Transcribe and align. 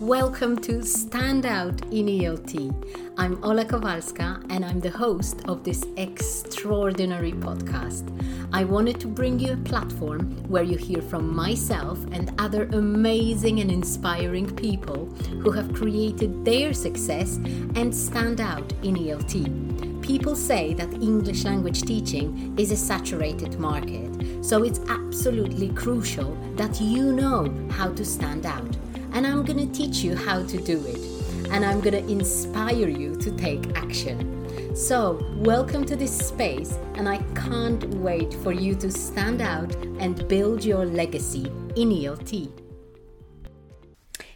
Welcome 0.00 0.58
to 0.58 0.84
Stand 0.84 1.44
Out 1.44 1.82
in 1.86 2.06
ELT. 2.06 3.12
I'm 3.18 3.42
Ola 3.42 3.64
Kowalska 3.64 4.46
and 4.48 4.64
I'm 4.64 4.78
the 4.78 4.90
host 4.90 5.40
of 5.48 5.64
this 5.64 5.84
extraordinary 5.96 7.32
podcast. 7.32 8.06
I 8.52 8.62
wanted 8.62 9.00
to 9.00 9.08
bring 9.08 9.40
you 9.40 9.54
a 9.54 9.56
platform 9.56 10.36
where 10.48 10.62
you 10.62 10.76
hear 10.76 11.02
from 11.02 11.34
myself 11.34 11.98
and 12.12 12.32
other 12.38 12.66
amazing 12.66 13.58
and 13.58 13.72
inspiring 13.72 14.54
people 14.54 15.06
who 15.42 15.50
have 15.50 15.74
created 15.74 16.44
their 16.44 16.72
success 16.74 17.34
and 17.74 17.92
stand 17.92 18.40
out 18.40 18.72
in 18.84 18.94
ELT. 18.94 20.00
People 20.00 20.36
say 20.36 20.74
that 20.74 20.92
English 20.92 21.42
language 21.42 21.82
teaching 21.82 22.56
is 22.56 22.70
a 22.70 22.76
saturated 22.76 23.58
market, 23.58 24.44
so 24.44 24.62
it's 24.62 24.78
absolutely 24.88 25.70
crucial 25.70 26.36
that 26.54 26.80
you 26.80 27.12
know 27.12 27.52
how 27.72 27.92
to 27.94 28.04
stand 28.04 28.46
out 28.46 28.76
and 29.18 29.26
I'm 29.26 29.44
going 29.44 29.58
to 29.58 29.66
teach 29.76 30.04
you 30.04 30.14
how 30.14 30.44
to 30.44 30.56
do 30.58 30.80
it. 30.86 31.50
And 31.50 31.64
I'm 31.64 31.80
going 31.80 32.00
to 32.00 32.08
inspire 32.08 32.88
you 32.88 33.16
to 33.16 33.32
take 33.32 33.76
action. 33.76 34.76
So, 34.76 35.20
welcome 35.38 35.84
to 35.86 35.96
this 35.96 36.16
space, 36.16 36.78
and 36.94 37.08
I 37.08 37.18
can't 37.34 37.82
wait 37.94 38.32
for 38.32 38.52
you 38.52 38.76
to 38.76 38.92
stand 38.92 39.42
out 39.42 39.74
and 39.98 40.28
build 40.28 40.64
your 40.64 40.86
legacy 40.86 41.46
in 41.74 41.90
ELT. 41.90 42.48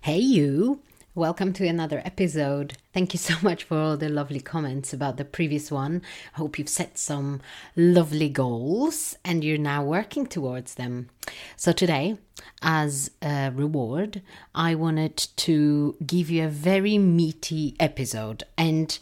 Hey, 0.00 0.18
you! 0.18 0.82
Welcome 1.15 1.52
to 1.55 1.66
another 1.66 2.01
episode. 2.07 2.79
Thank 2.95 3.12
you 3.12 3.19
so 3.19 3.34
much 3.43 3.65
for 3.65 3.77
all 3.77 3.98
the 3.98 4.09
lovely 4.09 4.41
comments 4.41 4.95
about 4.95 5.19
the 5.19 5.27
previous 5.27 5.71
one. 5.71 6.01
I 6.35 6.38
hope 6.38 6.59
you've 6.59 6.71
set 6.71 6.97
some 6.97 7.43
lovely 7.77 8.30
goals 8.30 9.19
and 9.23 9.45
you're 9.45 9.59
now 9.59 9.85
working 9.85 10.27
towards 10.27 10.77
them. 10.77 11.11
So, 11.55 11.71
today, 11.71 12.16
as 12.62 13.11
a 13.21 13.51
reward, 13.55 14.23
I 14.55 14.75
wanted 14.75 15.19
to 15.37 15.97
give 16.07 16.30
you 16.30 16.47
a 16.47 16.48
very 16.48 16.97
meaty 16.97 17.76
episode. 17.79 18.45
And 18.57 18.99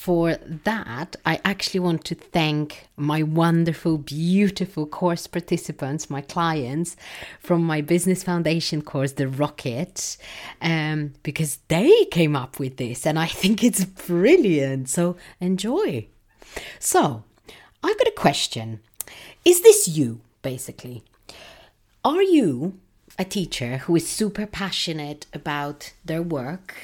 for 0.00 0.38
that, 0.64 1.14
I 1.26 1.42
actually 1.44 1.80
want 1.80 2.06
to 2.06 2.14
thank 2.14 2.88
my 2.96 3.22
wonderful, 3.22 3.98
beautiful 3.98 4.86
course 4.86 5.26
participants, 5.26 6.08
my 6.08 6.22
clients 6.22 6.96
from 7.38 7.62
my 7.62 7.82
Business 7.82 8.22
Foundation 8.22 8.80
course, 8.80 9.12
The 9.12 9.28
Rocket, 9.28 10.16
um, 10.62 11.12
because 11.22 11.58
they 11.68 12.06
came 12.06 12.34
up 12.34 12.58
with 12.58 12.78
this 12.78 13.04
and 13.04 13.18
I 13.18 13.26
think 13.40 13.62
it's 13.62 13.84
brilliant. 13.84 14.88
So 14.88 15.18
enjoy. 15.38 16.06
So, 16.78 17.24
I've 17.82 17.98
got 17.98 18.08
a 18.08 18.16
question 18.16 18.80
Is 19.44 19.60
this 19.60 19.86
you, 19.86 20.22
basically? 20.40 21.04
Are 22.06 22.22
you 22.22 22.78
a 23.18 23.24
teacher 23.26 23.76
who 23.84 23.96
is 23.96 24.08
super 24.08 24.46
passionate 24.46 25.26
about 25.34 25.92
their 26.06 26.22
work 26.22 26.74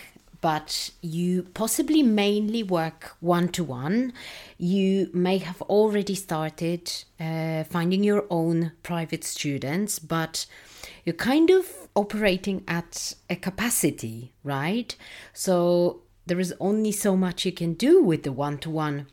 but 0.41 0.91
you 1.01 1.45
possibly 1.55 2.03
mainly 2.03 2.63
work 2.63 3.17
one 3.21 3.49
to 3.51 3.65
one. 3.65 4.13
You 4.59 5.11
may 5.13 5.39
have 5.39 5.63
already 5.63 6.15
started 6.15 6.93
uh, 7.21 7.65
finding 7.65 8.05
your 8.05 8.25
own 8.31 8.73
private 8.83 9.25
students, 9.25 9.99
but 9.99 10.47
you're 11.05 11.15
kind 11.15 11.51
of 11.51 11.89
operating 11.95 12.65
at 12.69 13.15
a 13.31 13.37
capacity, 13.37 14.33
right? 14.45 14.95
So 15.33 16.03
there 16.27 16.41
is 16.41 16.55
only 16.61 16.93
so 16.93 17.17
much 17.17 17.45
you 17.45 17.53
can 17.53 17.75
do 17.75 18.03
with 18.03 18.23
the 18.25 18.33
one 18.33 18.59
to 18.59 18.71
one 18.71 19.07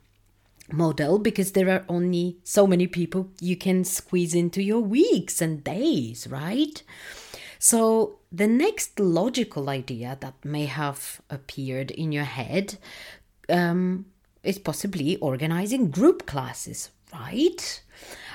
model 0.72 1.20
because 1.20 1.52
there 1.52 1.70
are 1.70 1.86
only 1.88 2.38
so 2.44 2.66
many 2.66 2.88
people 2.88 3.30
you 3.40 3.56
can 3.56 3.84
squeeze 3.84 4.34
into 4.34 4.62
your 4.62 4.80
weeks 4.80 5.42
and 5.42 5.64
days, 5.64 6.28
right? 6.28 6.82
So, 7.60 8.20
the 8.34 8.48
next 8.48 9.00
logical 9.00 9.70
idea 9.70 10.18
that 10.22 10.44
may 10.44 10.66
have 10.66 11.22
appeared 11.30 11.92
in 11.92 12.12
your 12.12 12.24
head 12.24 12.80
um, 13.48 14.06
is 14.42 14.58
possibly 14.58 15.18
organizing 15.18 15.92
group 15.92 16.26
classes, 16.26 16.90
right? 17.14 17.84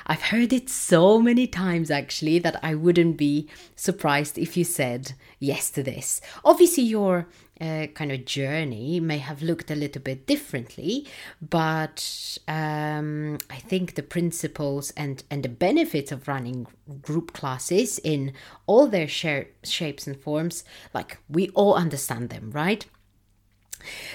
I've 0.07 0.23
heard 0.23 0.53
it 0.53 0.71
so 0.71 1.21
many 1.21 1.49
times 1.49 1.91
actually 1.91 2.39
that 2.39 2.61
I 2.63 2.77
wouldn't 2.77 3.17
be 3.17 3.49
surprised 3.75 4.39
if 4.39 4.57
you 4.57 4.65
said 4.65 5.13
yes 5.41 5.69
to 5.73 5.83
this. 5.83 6.21
Obviously, 6.45 6.85
your 6.85 7.27
uh, 7.61 7.87
kind 7.95 8.13
of 8.13 8.25
journey 8.25 9.01
may 9.01 9.19
have 9.19 9.43
looked 9.43 9.71
a 9.71 9.75
little 9.75 10.03
bit 10.03 10.27
differently, 10.27 11.07
but 11.41 12.39
um, 12.47 13.39
I 13.51 13.57
think 13.57 13.95
the 13.95 14.03
principles 14.03 14.93
and, 14.97 15.23
and 15.31 15.43
the 15.43 15.49
benefits 15.49 16.13
of 16.13 16.29
running 16.29 16.67
group 17.03 17.33
classes 17.33 17.99
in 17.99 18.33
all 18.67 18.87
their 18.87 19.09
share, 19.09 19.49
shapes 19.65 20.07
and 20.07 20.21
forms, 20.21 20.65
like 20.95 21.19
we 21.29 21.49
all 21.51 21.75
understand 21.75 22.31
them, 22.31 22.51
right? 22.53 22.87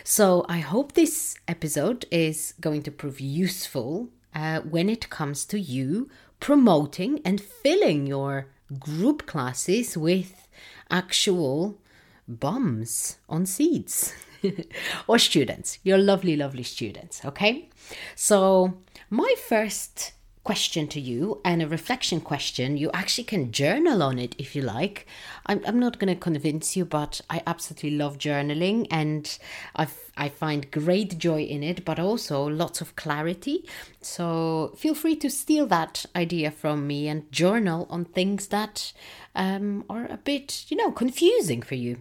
So 0.04 0.46
I 0.50 0.60
hope 0.60 0.92
this 0.94 1.36
episode 1.48 2.06
is 2.12 2.54
going 2.60 2.84
to 2.84 2.92
prove 2.92 3.20
useful 3.20 4.10
uh, 4.36 4.62
when 4.62 4.90
it 4.90 5.10
comes 5.10 5.46
to 5.46 5.60
you 5.60 6.10
promoting 6.40 7.22
and 7.24 7.40
filling 7.40 8.06
your 8.08 8.48
group 8.80 9.26
classes 9.26 9.98
with 9.98 10.48
actual 10.90 11.80
bums 12.28 13.18
on 13.30 13.46
seats 13.46 14.14
or 15.08 15.20
students, 15.20 15.80
your 15.84 15.98
lovely, 15.98 16.36
lovely 16.36 16.64
students. 16.64 17.24
Okay. 17.26 17.70
So, 18.16 18.74
my 19.10 19.36
first 19.48 20.14
question 20.44 20.88
to 20.90 21.00
you 21.00 21.40
and 21.46 21.62
a 21.62 21.68
reflection 21.68 22.20
question. 22.20 22.78
You 22.78 22.92
actually 22.94 23.24
can 23.24 23.52
journal 23.52 24.04
on 24.04 24.20
it 24.20 24.36
if 24.38 24.56
you 24.56 24.62
like. 24.62 25.08
I'm, 25.46 25.62
I'm 25.66 25.80
not 25.80 26.00
going 26.00 26.14
to 26.14 26.20
convince 26.20 26.76
you, 26.76 26.86
but 26.86 27.22
I 27.30 27.42
absolutely 27.48 27.92
love 27.92 28.18
journaling 28.18 28.88
and 28.92 29.38
I, 29.76 29.88
I 30.18 30.30
find 30.30 30.70
great 30.70 31.18
joy 31.18 31.44
in 31.44 31.64
it, 31.64 31.86
but 31.86 32.00
also 32.00 32.44
lots 32.44 32.82
of 32.82 32.96
clarity. 32.96 33.66
So 34.02 34.74
feel 34.78 34.96
free 34.96 35.16
to 35.18 35.30
steal 35.30 35.66
that 35.68 36.06
idea 36.16 36.52
from 36.52 36.88
me 36.88 37.08
and 37.08 37.32
journal 37.32 37.88
on 37.90 38.06
things 38.06 38.48
that 38.48 38.92
um, 39.36 39.86
are 39.90 40.06
a 40.06 40.18
bit, 40.18 40.66
you 40.68 40.76
know, 40.76 40.92
confusing 40.92 41.62
for 41.62 41.76
you. 41.76 42.00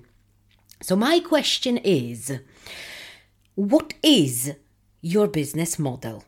So, 0.83 0.97
my 0.97 1.21
question 1.21 1.79
is 1.79 2.41
what 3.55 3.95
is 4.03 4.55
your 5.01 5.27
business 5.29 5.79
model? 5.79 6.25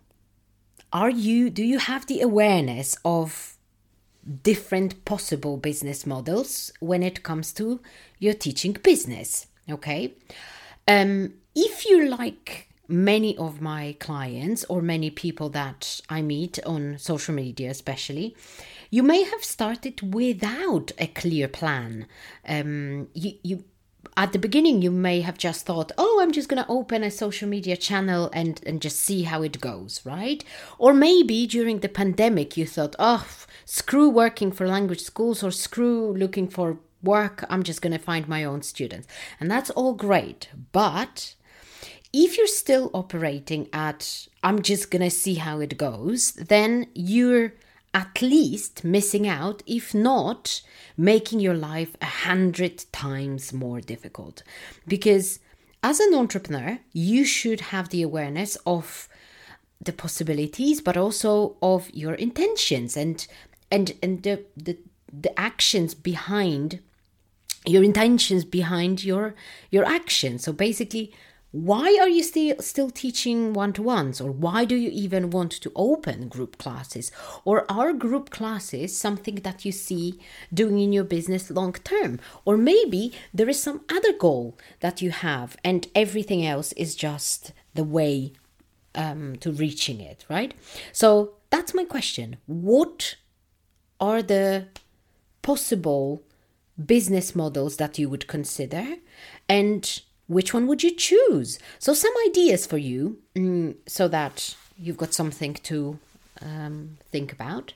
are 0.95 1.11
you 1.11 1.51
do 1.51 1.63
you 1.63 1.79
have 1.79 2.07
the 2.07 2.21
awareness 2.21 2.97
of 3.05 3.59
different 4.43 5.05
possible 5.05 5.57
business 5.59 6.07
models 6.07 6.73
when 6.81 7.03
it 7.03 7.23
comes 7.23 7.53
to 7.53 7.81
your 8.19 8.33
teaching 8.33 8.73
business? 8.73 9.49
Okay. 9.69 10.15
Um, 10.87 11.35
if 11.55 11.85
you 11.85 12.09
like 12.09 12.69
many 12.87 13.37
of 13.37 13.61
my 13.61 13.97
clients 13.99 14.63
or 14.65 14.83
many 14.83 15.09
people 15.09 15.49
that 15.49 16.03
i 16.11 16.21
meet 16.21 16.59
on 16.67 16.99
social 16.99 17.35
media 17.35 17.71
especially 17.71 18.37
you 18.91 19.03
may 19.03 19.25
have 19.25 19.43
started 19.43 20.15
without 20.15 20.93
a 20.99 21.09
clear 21.09 21.49
plan. 21.49 22.07
Um, 22.47 23.09
you, 23.13 23.33
you 23.43 23.65
at 24.17 24.33
the 24.33 24.39
beginning 24.39 24.83
you 24.83 24.91
may 24.91 25.21
have 25.21 25.39
just 25.39 25.67
thought 25.67 25.93
oh 25.99 26.21
i'm 26.23 26.33
just 26.33 26.49
going 26.49 26.63
to 26.63 26.71
open 26.71 27.03
a 27.03 27.11
social 27.11 27.49
media 27.49 27.77
channel 27.77 28.31
and 28.33 28.61
and 28.67 28.81
just 28.81 28.99
see 28.99 29.23
how 29.23 29.43
it 29.43 29.61
goes 29.61 30.01
right? 30.05 30.45
Or 30.79 30.93
maybe 30.93 31.47
during 31.47 31.81
the 31.81 31.89
pandemic 31.89 32.57
you 32.57 32.67
thought 32.67 32.97
oh 32.99 33.27
screw 33.65 34.09
working 34.09 34.53
for 34.53 34.67
language 34.67 35.03
schools 35.03 35.43
or 35.43 35.51
screw 35.51 36.13
looking 36.13 36.49
for 36.49 36.79
work. 37.03 37.45
I'm 37.51 37.63
just 37.63 37.83
going 37.83 37.93
to 37.93 37.99
find 37.99 38.27
my 38.29 38.45
own 38.45 38.63
students. 38.63 39.07
And 39.41 39.51
that's 39.51 39.71
all 39.71 39.95
great 39.95 40.49
but 40.73 41.35
if 42.13 42.39
you're 42.39 42.47
still 42.47 42.91
operating 42.95 43.69
at 43.73 44.29
i'm 44.45 44.63
just 44.63 44.89
going 44.91 45.03
to 45.03 45.11
see 45.11 45.35
how 45.35 45.59
it 45.59 45.77
goes 45.77 46.33
then 46.35 46.87
you're 46.95 47.53
at 47.95 48.21
least 48.21 48.85
missing 48.85 49.27
out, 49.27 49.63
if 49.67 49.95
not 49.95 50.61
making 50.97 51.39
your 51.39 51.55
life 51.55 51.97
a 52.03 52.07
hundred 52.07 52.85
times 52.93 53.53
more 53.53 53.81
difficult. 53.81 54.43
Because 54.87 55.39
as 55.83 56.01
an 56.01 56.15
entrepreneur, 56.15 56.81
you 56.93 57.25
should 57.25 57.61
have 57.61 57.89
the 57.89 58.03
awareness 58.03 58.57
of 58.67 59.09
the 59.81 59.93
possibilities, 59.93 60.81
but 60.81 60.97
also 60.97 61.57
of 61.63 61.89
your 61.95 62.15
intentions 62.15 62.97
and 62.97 63.27
and 63.71 63.93
and 64.03 64.23
the 64.25 64.45
the, 64.57 64.77
the 65.13 65.39
actions 65.39 65.95
behind 65.95 66.81
your 67.67 67.85
intentions 67.85 68.45
behind 68.45 69.05
your 69.05 69.35
your 69.71 69.85
actions. 69.85 70.45
So 70.45 70.53
basically 70.53 71.13
why 71.55 71.97
are 72.01 72.09
you 72.09 72.25
still 72.25 72.57
still 72.59 72.91
teaching 72.91 73.53
one-to-ones? 73.53 74.21
Or 74.21 74.33
why 74.33 74.65
do 74.65 74.75
you 74.75 74.91
even 74.91 75.31
want 75.31 75.53
to 75.53 75.71
open 75.77 76.27
group 76.27 76.59
classes? 76.59 77.13
Or 77.45 77.65
are 77.71 77.93
group 77.93 78.31
classes 78.31 78.99
something 78.99 79.37
that 79.37 79.65
you 79.65 79.71
see 79.71 80.19
doing 80.53 80.81
in 80.81 80.93
your 80.93 81.05
business 81.05 81.53
long 81.53 81.75
term? 81.75 82.19
Or 82.45 82.57
maybe 82.57 83.13
there 83.33 83.49
is 83.49 83.63
some 83.63 83.83
other 83.89 84.13
goal 84.13 84.59
that 84.81 85.01
you 85.01 85.13
have 85.13 85.57
and 85.63 85.87
everything 85.95 86.45
else 86.45 86.73
is 86.73 86.97
just 86.97 87.53
the 87.75 87.85
way 87.85 88.33
um, 88.97 89.37
to 89.37 89.53
reaching 89.53 90.01
it 90.01 90.25
right? 90.29 90.55
So 90.91 91.35
that's 91.51 91.73
my 91.73 91.85
question. 91.85 92.39
What 92.47 93.15
are 94.01 94.23
the 94.23 94.67
possible 95.43 96.21
business 96.85 97.37
models 97.37 97.77
that 97.77 97.97
you 97.97 98.09
would 98.09 98.27
consider? 98.27 98.97
And 99.49 100.01
which 100.27 100.55
one 100.55 100.67
would 100.67 100.83
you 100.83 100.91
choose? 100.91 101.59
So, 101.79 101.95
some 101.95 102.13
ideas 102.27 102.67
for 102.67 102.79
you 102.79 103.19
mm, 103.35 103.77
so 103.87 104.09
that 104.09 104.57
you've 104.79 104.97
got 104.97 105.15
something 105.15 105.55
to 105.55 105.99
um, 106.43 106.99
think 107.11 107.33
about. 107.33 107.73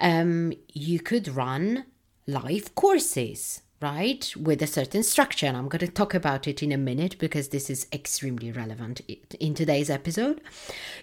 Um, 0.00 0.52
you 0.72 1.00
could 1.00 1.28
run 1.28 1.84
live 2.26 2.74
courses 2.74 3.62
right, 3.82 4.32
with 4.36 4.62
a 4.62 4.66
certain 4.66 5.02
structure. 5.02 5.46
And 5.46 5.56
I'm 5.56 5.68
going 5.68 5.80
to 5.80 5.88
talk 5.88 6.14
about 6.14 6.46
it 6.46 6.62
in 6.62 6.72
a 6.72 6.78
minute 6.78 7.18
because 7.18 7.48
this 7.48 7.68
is 7.68 7.88
extremely 7.92 8.52
relevant 8.52 9.00
in 9.38 9.54
today's 9.54 9.90
episode. 9.90 10.40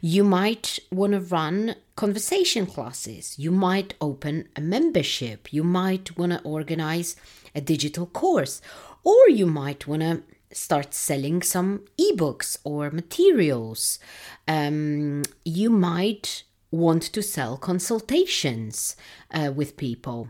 You 0.02 0.24
might 0.24 0.80
want 0.92 1.14
to 1.14 1.20
run 1.20 1.76
conversation 1.96 2.66
classes. 2.66 3.38
You 3.38 3.52
might 3.52 3.94
open 4.00 4.48
a 4.56 4.62
membership. 4.62 5.52
You 5.54 5.64
might 5.64 6.18
want 6.18 6.32
to 6.32 6.42
organize 6.42 7.16
a 7.54 7.62
digital 7.62 8.06
course. 8.06 8.62
Or 9.04 9.30
you 9.30 9.46
might 9.46 9.86
want 9.86 10.02
to 10.02 10.24
start 10.52 10.94
selling 10.94 11.42
some 11.42 11.86
ebooks 12.00 12.58
or 12.64 12.92
materials. 12.92 14.00
Um, 14.48 15.24
you 15.46 15.70
might 15.70 16.44
want 16.72 17.04
to 17.04 17.22
sell 17.22 17.58
consultations 17.58 18.96
uh, 19.32 19.52
with 19.56 19.78
people 19.78 20.30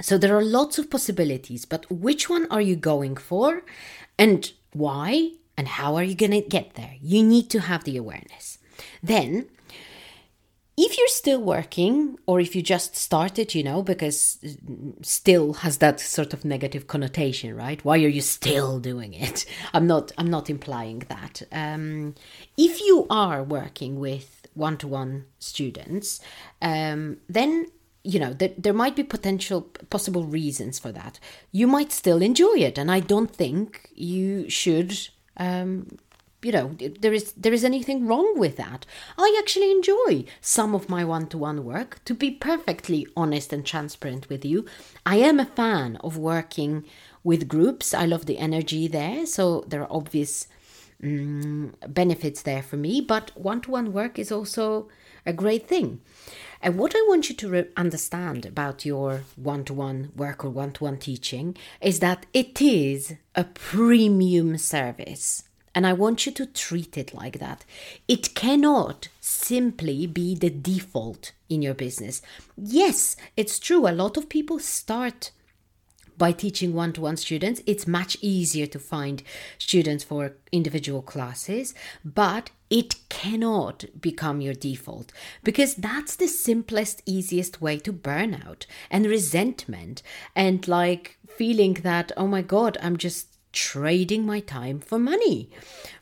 so 0.00 0.16
there 0.16 0.36
are 0.36 0.44
lots 0.44 0.78
of 0.78 0.90
possibilities, 0.90 1.64
but 1.64 1.90
which 1.90 2.30
one 2.30 2.46
are 2.50 2.60
you 2.60 2.76
going 2.76 3.16
for 3.16 3.62
and 4.18 4.52
why 4.72 5.32
and 5.56 5.66
how 5.66 5.96
are 5.96 6.04
you 6.04 6.14
going 6.14 6.30
to 6.30 6.40
get 6.40 6.74
there? 6.74 6.94
You 7.00 7.24
need 7.24 7.50
to 7.50 7.60
have 7.60 7.84
the 7.84 7.96
awareness. 7.96 8.58
Then, 9.02 9.48
if 10.80 10.96
you're 10.96 11.08
still 11.08 11.42
working 11.42 12.20
or 12.26 12.38
if 12.38 12.54
you 12.54 12.62
just 12.62 12.94
started, 12.94 13.52
you 13.52 13.64
know, 13.64 13.82
because 13.82 14.38
still 15.02 15.54
has 15.54 15.78
that 15.78 15.98
sort 15.98 16.32
of 16.32 16.44
negative 16.44 16.86
connotation, 16.86 17.56
right? 17.56 17.84
Why 17.84 17.96
are 17.96 18.08
you 18.08 18.20
still 18.20 18.78
doing 18.78 19.12
it? 19.12 19.44
I'm 19.74 19.88
not 19.88 20.12
I'm 20.16 20.30
not 20.30 20.48
implying 20.48 21.00
that. 21.08 21.42
Um, 21.50 22.14
if 22.56 22.80
you 22.80 23.08
are 23.10 23.42
working 23.42 23.98
with 23.98 24.46
one-to-one 24.54 25.24
students, 25.40 26.20
um, 26.62 27.18
then 27.28 27.66
you 28.04 28.20
know 28.20 28.32
there, 28.32 28.52
there 28.56 28.72
might 28.72 28.94
be 28.94 29.02
potential 29.02 29.62
possible 29.90 30.24
reasons 30.24 30.78
for 30.78 30.92
that 30.92 31.18
you 31.50 31.66
might 31.66 31.90
still 31.90 32.22
enjoy 32.22 32.54
it 32.54 32.78
and 32.78 32.92
i 32.92 33.00
don't 33.00 33.34
think 33.34 33.90
you 33.92 34.48
should 34.48 34.96
um, 35.36 35.98
you 36.42 36.52
know 36.52 36.76
there 36.78 37.12
is 37.12 37.32
there 37.32 37.52
is 37.52 37.64
anything 37.64 38.06
wrong 38.06 38.38
with 38.38 38.56
that. 38.56 38.86
I 39.16 39.36
actually 39.38 39.70
enjoy 39.70 40.24
some 40.40 40.74
of 40.74 40.88
my 40.88 41.04
one-to-one 41.04 41.64
work. 41.64 42.00
To 42.04 42.14
be 42.14 42.30
perfectly 42.30 43.06
honest 43.16 43.52
and 43.52 43.64
transparent 43.64 44.28
with 44.28 44.44
you 44.44 44.64
i 45.04 45.16
am 45.16 45.40
a 45.40 45.44
fan 45.44 45.96
of 45.96 46.16
working 46.16 46.84
with 47.24 47.48
groups. 47.48 47.92
I 47.92 48.06
love 48.06 48.26
the 48.26 48.38
energy 48.38 48.88
there 48.88 49.26
so 49.26 49.64
there 49.66 49.82
are 49.82 49.92
obvious 49.92 50.46
um, 51.02 51.74
benefits 51.86 52.42
there 52.42 52.62
for 52.62 52.76
me 52.76 53.00
but 53.00 53.32
one-to-one 53.36 53.92
work 53.92 54.18
is 54.18 54.32
also 54.32 54.88
a 55.26 55.32
great 55.32 55.68
thing. 55.68 56.00
And 56.60 56.76
what 56.78 56.94
I 56.96 57.04
want 57.06 57.28
you 57.28 57.36
to 57.36 57.48
re- 57.48 57.68
understand 57.76 58.46
about 58.46 58.84
your 58.84 59.22
one 59.36 59.64
to 59.66 59.74
one 59.74 60.10
work 60.16 60.44
or 60.44 60.50
one 60.50 60.72
to 60.72 60.84
one 60.84 60.98
teaching 60.98 61.56
is 61.80 62.00
that 62.00 62.26
it 62.32 62.60
is 62.60 63.14
a 63.34 63.44
premium 63.44 64.58
service. 64.58 65.47
And 65.78 65.86
I 65.86 65.92
want 65.92 66.26
you 66.26 66.32
to 66.32 66.44
treat 66.44 66.98
it 66.98 67.14
like 67.14 67.38
that. 67.38 67.64
It 68.08 68.34
cannot 68.34 69.06
simply 69.20 70.08
be 70.08 70.34
the 70.34 70.50
default 70.50 71.30
in 71.48 71.62
your 71.62 71.72
business. 71.72 72.20
Yes, 72.56 73.14
it's 73.36 73.60
true. 73.60 73.86
A 73.86 73.94
lot 73.94 74.16
of 74.16 74.28
people 74.28 74.58
start 74.58 75.30
by 76.16 76.32
teaching 76.32 76.74
one 76.74 76.92
to 76.94 77.02
one 77.02 77.16
students, 77.16 77.62
it's 77.64 77.86
much 77.86 78.16
easier 78.20 78.66
to 78.66 78.80
find 78.80 79.22
students 79.56 80.02
for 80.02 80.32
individual 80.50 81.00
classes, 81.00 81.74
but 82.04 82.50
it 82.70 82.96
cannot 83.08 83.84
become 84.00 84.40
your 84.40 84.54
default 84.54 85.12
because 85.44 85.76
that's 85.76 86.16
the 86.16 86.26
simplest, 86.26 87.02
easiest 87.06 87.62
way 87.62 87.78
to 87.78 87.92
burnout 87.92 88.66
and 88.90 89.06
resentment 89.06 90.02
and 90.34 90.66
like 90.66 91.18
feeling 91.28 91.74
that, 91.74 92.10
oh 92.16 92.26
my 92.26 92.42
God, 92.42 92.76
I'm 92.82 92.96
just 92.96 93.37
trading 93.58 94.24
my 94.24 94.38
time 94.38 94.78
for 94.78 94.98
money, 94.98 95.50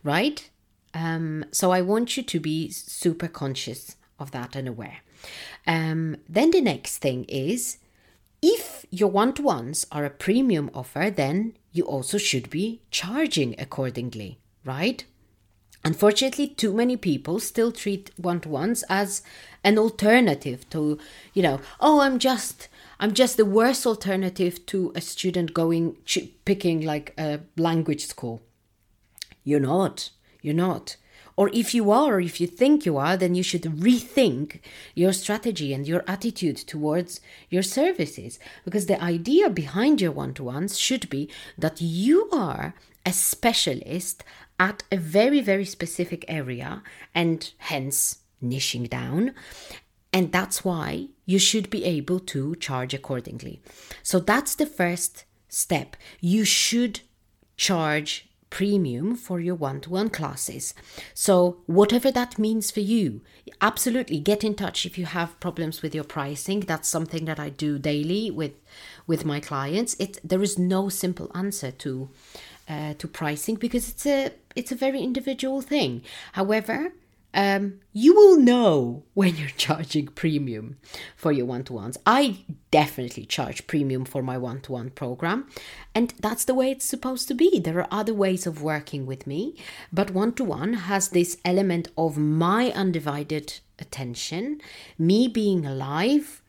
right? 0.05 0.51
Um, 0.93 1.45
so 1.53 1.71
I 1.71 1.81
want 1.81 2.17
you 2.17 2.23
to 2.23 2.39
be 2.39 2.71
super 2.71 3.29
conscious 3.29 3.97
of 4.19 4.31
that 4.33 4.55
and 4.55 4.69
aware. 4.69 4.99
Um, 5.67 6.19
then 6.29 6.51
the 6.51 6.61
next 6.61 6.99
thing 6.99 7.25
is 7.25 7.79
if 8.43 8.85
your 8.91 9.11
one 9.11 9.33
to 9.35 9.43
ones 9.43 9.87
are 9.91 10.05
a 10.05 10.11
premium 10.11 10.71
offer, 10.75 11.11
then 11.11 11.57
you 11.73 11.85
also 11.85 12.19
should 12.19 12.51
be 12.51 12.83
charging 12.91 13.59
accordingly, 13.59 14.39
right? 14.65 15.05
Unfortunately, 15.83 16.49
too 16.49 16.75
many 16.75 16.97
people 16.97 17.41
still 17.41 17.73
treat 17.73 18.11
one 18.17 18.41
to 18.41 18.49
ones 18.51 18.85
as 18.91 19.23
an 19.65 19.79
alternative 19.79 20.69
to, 20.71 20.99
you 21.33 21.43
know, 21.43 21.61
oh, 21.81 22.01
I'm 22.01 22.19
just. 22.19 22.69
I'm 22.99 23.13
just 23.13 23.37
the 23.37 23.45
worst 23.45 23.87
alternative 23.87 24.65
to 24.67 24.93
a 24.95 25.01
student 25.01 25.53
going 25.53 25.97
picking 26.45 26.81
like 26.81 27.13
a 27.19 27.41
language 27.57 28.07
school. 28.07 28.41
You're 29.45 29.61
not. 29.61 30.11
You're 30.41 30.55
not. 30.55 30.97
Or 31.37 31.51
if 31.53 31.75
you 31.75 31.91
are, 31.91 32.15
or 32.15 32.21
if 32.21 32.41
you 32.41 32.47
think 32.47 32.87
you 32.87 32.97
are, 32.97 33.17
then 33.17 33.35
you 33.35 33.43
should 33.43 33.63
rethink 33.63 34.61
your 34.95 35.13
strategy 35.13 35.75
and 35.75 35.87
your 35.87 36.03
attitude 36.07 36.57
towards 36.57 37.21
your 37.51 37.63
services. 37.63 38.39
Because 38.65 38.87
the 38.87 39.03
idea 39.03 39.51
behind 39.51 40.01
your 40.01 40.13
one 40.13 40.33
to 40.35 40.45
ones 40.45 40.79
should 40.79 41.11
be 41.11 41.29
that 41.59 41.81
you 41.81 42.31
are 42.33 42.75
a 43.05 43.13
specialist 43.13 44.25
at 44.59 44.85
a 44.91 44.97
very, 44.97 45.43
very 45.43 45.67
specific 45.67 46.25
area 46.27 46.83
and 47.15 47.53
hence 47.59 48.21
niching 48.43 48.89
down. 48.89 49.35
And 50.17 50.33
that's 50.33 50.65
why 50.65 51.09
you 51.27 51.39
should 51.39 51.69
be 51.69 51.85
able 51.85 52.21
to 52.21 52.57
charge 52.57 52.95
accordingly. 52.95 53.61
So 54.03 54.19
that's 54.19 54.55
the 54.55 54.65
first 54.65 55.27
step. 55.51 55.95
You 56.23 56.43
should 56.47 57.01
charge 57.59 58.27
premium 58.49 59.15
for 59.15 59.41
your 59.41 59.57
one 59.57 59.83
to 59.83 59.91
one 59.91 60.09
classes. 60.09 60.73
So, 61.13 61.59
whatever 61.67 62.11
that 62.13 62.39
means 62.39 62.71
for 62.71 62.81
you, 62.81 63.21
absolutely 63.61 64.19
get 64.19 64.43
in 64.43 64.55
touch 64.55 64.87
if 64.87 64.97
you 64.97 65.05
have 65.05 65.39
problems 65.39 65.83
with 65.83 65.95
your 65.95 66.05
pricing. 66.05 66.61
That's 66.61 66.89
something 66.89 67.27
that 67.27 67.39
I 67.39 67.51
do 67.51 67.79
daily 67.79 68.31
with 68.31 68.55
with 69.07 69.27
my 69.27 69.39
clients. 69.39 69.97
It 69.99 70.19
there 70.25 70.43
is 70.43 70.59
no 70.59 70.89
simple 70.89 71.31
answer 71.35 71.71
to 71.73 72.09
uh, 72.71 72.95
to 72.95 73.07
pricing 73.07 73.57
because 73.57 73.91
it's 73.91 74.07
a 74.07 74.33
it's 74.55 74.73
a 74.73 74.77
very 74.77 75.01
individual 75.03 75.61
thing. 75.61 76.01
However, 76.33 76.93
um, 77.37 77.81
you 77.93 78.15
will 78.15 78.41
know 78.41 79.05
when 79.13 79.37
you're 79.37 79.49
charging 79.57 80.09
premium 80.09 80.79
for 81.15 81.31
your 81.31 81.45
one 81.47 81.65
to 81.65 81.75
ones. 81.75 81.99
I 82.07 82.39
definitely 82.71 83.27
charge 83.27 83.67
premium 83.67 84.07
for 84.07 84.23
my 84.23 84.39
one 84.39 84.63
to 84.63 84.73
one 84.73 84.91
program, 84.91 85.47
and 85.95 86.15
that's 86.19 86.47
the 86.47 86.55
way 86.55 86.71
it's 86.71 86.87
supposed 86.87 87.29
to 87.29 87.35
be. 87.35 87.61
There 87.61 87.79
are 87.79 87.89
other 87.91 88.15
ways 88.15 88.47
of 88.47 88.63
working 88.63 89.05
with 89.05 89.27
me, 89.27 89.55
but 89.93 90.11
one 90.11 90.33
to 90.35 90.45
one 90.45 90.73
has 90.73 91.11
this 91.11 91.37
element 91.45 91.89
of 91.97 92.17
my 92.17 92.73
undivided 92.73 93.61
attention, 93.79 94.61
me 94.99 95.29
being 95.29 95.67
alive 95.67 96.43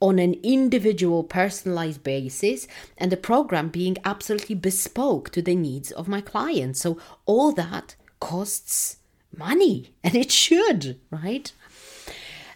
on 0.00 0.18
an 0.18 0.34
individual 0.42 1.22
personalized 1.22 2.02
basis 2.02 2.66
and 2.98 3.12
the 3.12 3.16
program 3.16 3.68
being 3.68 3.96
absolutely 4.04 4.54
bespoke 4.54 5.30
to 5.30 5.40
the 5.40 5.54
needs 5.54 5.90
of 5.92 6.08
my 6.08 6.20
clients. 6.20 6.80
So 6.80 6.98
all 7.26 7.52
that 7.52 7.94
costs 8.20 8.98
money, 9.38 9.92
and 10.04 10.14
it 10.14 10.30
should, 10.30 10.98
right? 11.10 11.52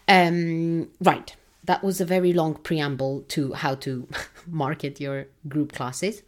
Um, 0.07 0.89
right. 0.99 1.35
That 1.65 1.83
was 1.83 2.01
a 2.01 2.05
very 2.05 2.33
long 2.33 2.55
preamble 2.55 3.25
to 3.29 3.53
how 3.53 3.75
to 3.75 4.07
market 4.47 4.99
your 4.99 5.27
group 5.47 5.73
classes, 5.73 6.23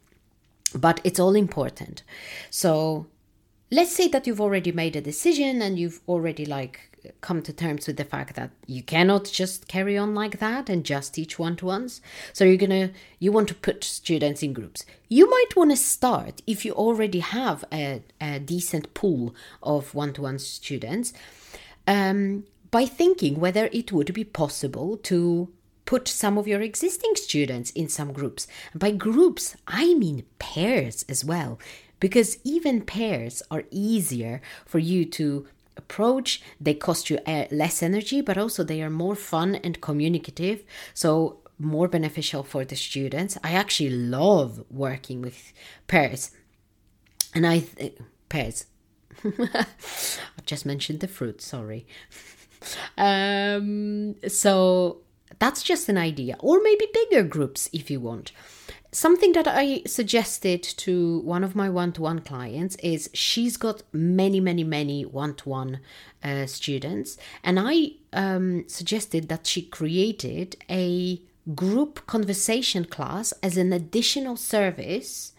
but 0.75 1.01
it's 1.03 1.20
all 1.20 1.36
important. 1.36 2.03
So 2.51 3.08
let's 3.72 3.96
say 3.96 4.08
that 4.10 4.27
you've 4.27 4.41
already 4.41 4.72
made 4.72 4.96
a 4.96 5.01
decision 5.01 5.62
and 5.62 5.79
you've 5.79 6.01
already 6.08 6.46
like 6.46 6.90
come 7.22 7.41
to 7.41 7.53
terms 7.53 7.88
with 7.88 7.98
the 7.98 8.03
fact 8.03 8.36
that 8.36 8.51
you 8.67 8.84
cannot 8.84 9.25
just 9.25 9.67
carry 9.67 9.98
on 9.98 10.13
like 10.13 10.39
that 10.39 10.70
and 10.70 10.84
just 10.84 11.13
teach 11.13 11.39
one 11.39 11.55
to 11.58 11.65
ones. 11.65 12.01
So 12.34 12.46
you're 12.46 12.58
gonna 12.58 12.91
you 13.20 13.31
want 13.31 13.48
to 13.50 13.55
put 13.55 13.84
students 13.84 14.43
in 14.43 14.53
groups. 14.53 14.86
You 15.10 15.29
might 15.29 15.55
want 15.55 15.72
to 15.72 15.77
start 15.77 16.41
if 16.48 16.65
you 16.65 16.74
already 16.74 17.20
have 17.20 17.65
a, 17.72 18.03
a 18.20 18.39
decent 18.39 18.93
pool 18.93 19.36
of 19.62 19.93
one 19.93 20.13
to 20.13 20.22
one 20.24 20.39
students 20.39 21.13
um, 21.88 22.46
by 22.70 22.86
thinking 22.86 23.39
whether 23.39 23.70
it 23.72 23.91
would 23.91 24.13
be 24.13 24.24
possible 24.24 24.98
to 24.98 25.50
put 25.86 26.08
some 26.08 26.38
of 26.38 26.48
your 26.48 26.62
existing 26.62 27.15
students 27.15 27.72
in 27.72 27.89
some 27.89 28.13
groups. 28.13 28.48
By 28.74 28.91
groups, 28.91 29.58
I 29.67 29.93
mean 29.96 30.24
pairs 30.39 31.03
as 31.10 31.25
well, 31.25 31.60
because 32.00 32.38
even 32.46 32.81
pairs 32.81 33.43
are 33.51 33.63
easier 33.72 34.41
for 34.65 34.79
you 34.79 35.03
to 35.05 35.48
approach. 35.78 36.42
They 36.60 36.74
cost 36.74 37.10
you 37.10 37.20
uh, 37.25 37.46
less 37.51 37.82
energy, 37.82 38.22
but 38.22 38.38
also 38.38 38.63
they 38.63 38.82
are 38.82 38.90
more 38.90 39.16
fun 39.16 39.56
and 39.56 39.82
communicative. 39.82 40.63
So 40.94 41.40
more 41.58 41.88
beneficial 41.88 42.44
for 42.44 42.66
the 42.66 42.75
students. 42.75 43.38
I 43.44 43.51
actually 43.51 43.92
love 43.92 44.63
working 44.70 45.22
with 45.22 45.54
pairs. 45.88 46.32
And 47.34 47.46
I, 47.46 47.60
th- 47.60 47.98
pairs. 48.30 48.66
I've 49.24 50.46
just 50.46 50.66
mentioned 50.66 51.00
the 51.00 51.08
fruit, 51.08 51.42
sorry. 51.42 51.86
um, 52.98 54.16
so 54.28 55.01
that's 55.40 55.63
just 55.63 55.90
an 55.90 55.98
idea. 55.98 56.36
Or 56.40 56.62
maybe 56.62 56.88
bigger 56.94 57.24
groups 57.24 57.70
if 57.72 57.90
you 57.90 58.00
want. 58.00 58.32
Something 58.93 59.31
that 59.33 59.48
I 59.48 59.83
suggested 59.86 60.62
to 60.63 61.19
one 61.19 61.45
of 61.45 61.55
my 61.55 61.69
one 61.69 61.93
to 61.93 62.01
one 62.01 62.19
clients 62.19 62.75
is 62.83 63.10
she's 63.13 63.55
got 63.55 63.83
many, 63.93 64.41
many, 64.41 64.65
many 64.65 65.05
one 65.05 65.33
to 65.36 65.50
one 65.50 65.79
students. 66.45 67.17
And 67.41 67.57
I 67.57 67.91
um, 68.12 68.65
suggested 68.67 69.29
that 69.29 69.48
she 69.48 69.62
created 69.62 70.57
a 70.69 71.21
group 71.55 72.05
conversation 72.05 72.83
class 72.83 73.33
as 73.41 73.55
an 73.55 73.71
additional 73.71 74.36
service 74.36 75.31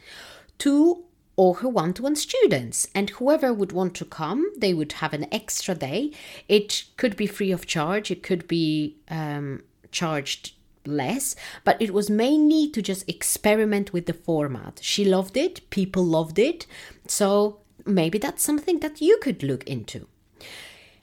to 0.59 1.05
all 1.37 1.55
her 1.55 1.69
one 1.69 1.93
to 1.95 2.03
one 2.05 2.17
students. 2.17 2.89
And 2.95 3.11
whoever 3.11 3.53
would 3.53 3.73
want 3.73 3.95
to 3.97 4.07
come, 4.07 4.51
they 4.57 4.73
would 4.73 4.93
have 4.93 5.13
an 5.13 5.27
extra 5.31 5.75
day. 5.75 6.13
It 6.49 6.85
could 6.97 7.17
be 7.17 7.27
free 7.27 7.53
of 7.53 7.67
charge, 7.67 8.11
it 8.11 8.23
could 8.23 8.49
be 8.49 8.97
um, 9.11 9.63
charged 9.91 10.55
less, 10.87 11.37
but 11.65 11.81
it 11.81 11.93
was 11.93 12.11
mainly 12.11 12.69
to 12.71 12.83
just 12.83 13.09
experiment 13.09 13.93
with 13.93 14.07
the 14.07 14.13
format. 14.13 14.81
She 14.83 15.05
loved 15.05 15.37
it, 15.37 15.69
people 15.71 16.05
loved 16.05 16.39
it, 16.39 16.67
so 17.07 17.59
maybe 17.87 18.19
that's 18.19 18.43
something 18.43 18.81
that 18.81 19.01
you 19.01 19.19
could 19.23 19.43
look 19.43 19.65
into. 19.65 20.07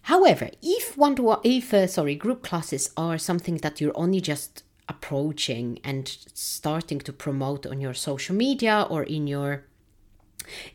However, 0.04 0.50
if 0.62 0.98
one 0.98 1.16
to 1.18 1.24
one, 1.24 1.40
if 1.44 1.74
uh, 1.74 1.88
sorry, 1.88 2.16
group 2.16 2.44
classes 2.44 2.92
are 2.98 3.18
something 3.18 3.58
that 3.58 3.80
you're 3.80 3.98
only 3.98 4.22
just 4.22 4.64
approaching 4.88 5.80
and 5.84 6.08
starting 6.34 7.00
to 7.00 7.14
promote 7.14 7.66
on 7.66 7.80
your 7.80 7.94
social 7.94 8.36
media 8.36 8.88
or 8.90 9.04
in 9.04 9.28
your 9.28 9.66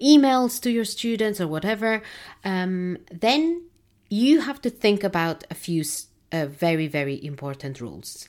emails 0.00 0.60
to 0.62 0.70
your 0.70 0.84
students 0.84 1.40
or 1.40 1.48
whatever, 1.48 2.02
um, 2.44 2.96
then 3.10 3.64
you 4.08 4.40
have 4.42 4.62
to 4.62 4.70
think 4.70 5.02
about 5.02 5.44
a 5.50 5.54
few 5.54 5.82
uh, 6.30 6.46
very, 6.46 6.86
very 6.86 7.24
important 7.24 7.80
rules. 7.80 8.28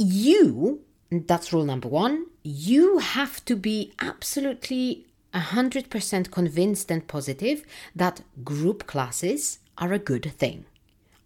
You, 0.00 0.84
that's 1.10 1.52
rule 1.52 1.64
number 1.64 1.88
one, 1.88 2.26
you 2.44 2.98
have 2.98 3.44
to 3.46 3.56
be 3.56 3.92
absolutely 4.00 5.06
100% 5.34 6.30
convinced 6.30 6.92
and 6.92 7.08
positive 7.08 7.64
that 7.96 8.20
group 8.44 8.86
classes 8.86 9.58
are 9.76 9.92
a 9.92 9.98
good 9.98 10.32
thing. 10.38 10.66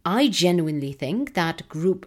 I 0.06 0.28
genuinely 0.28 0.94
think 0.94 1.34
that 1.34 1.68
group 1.68 2.06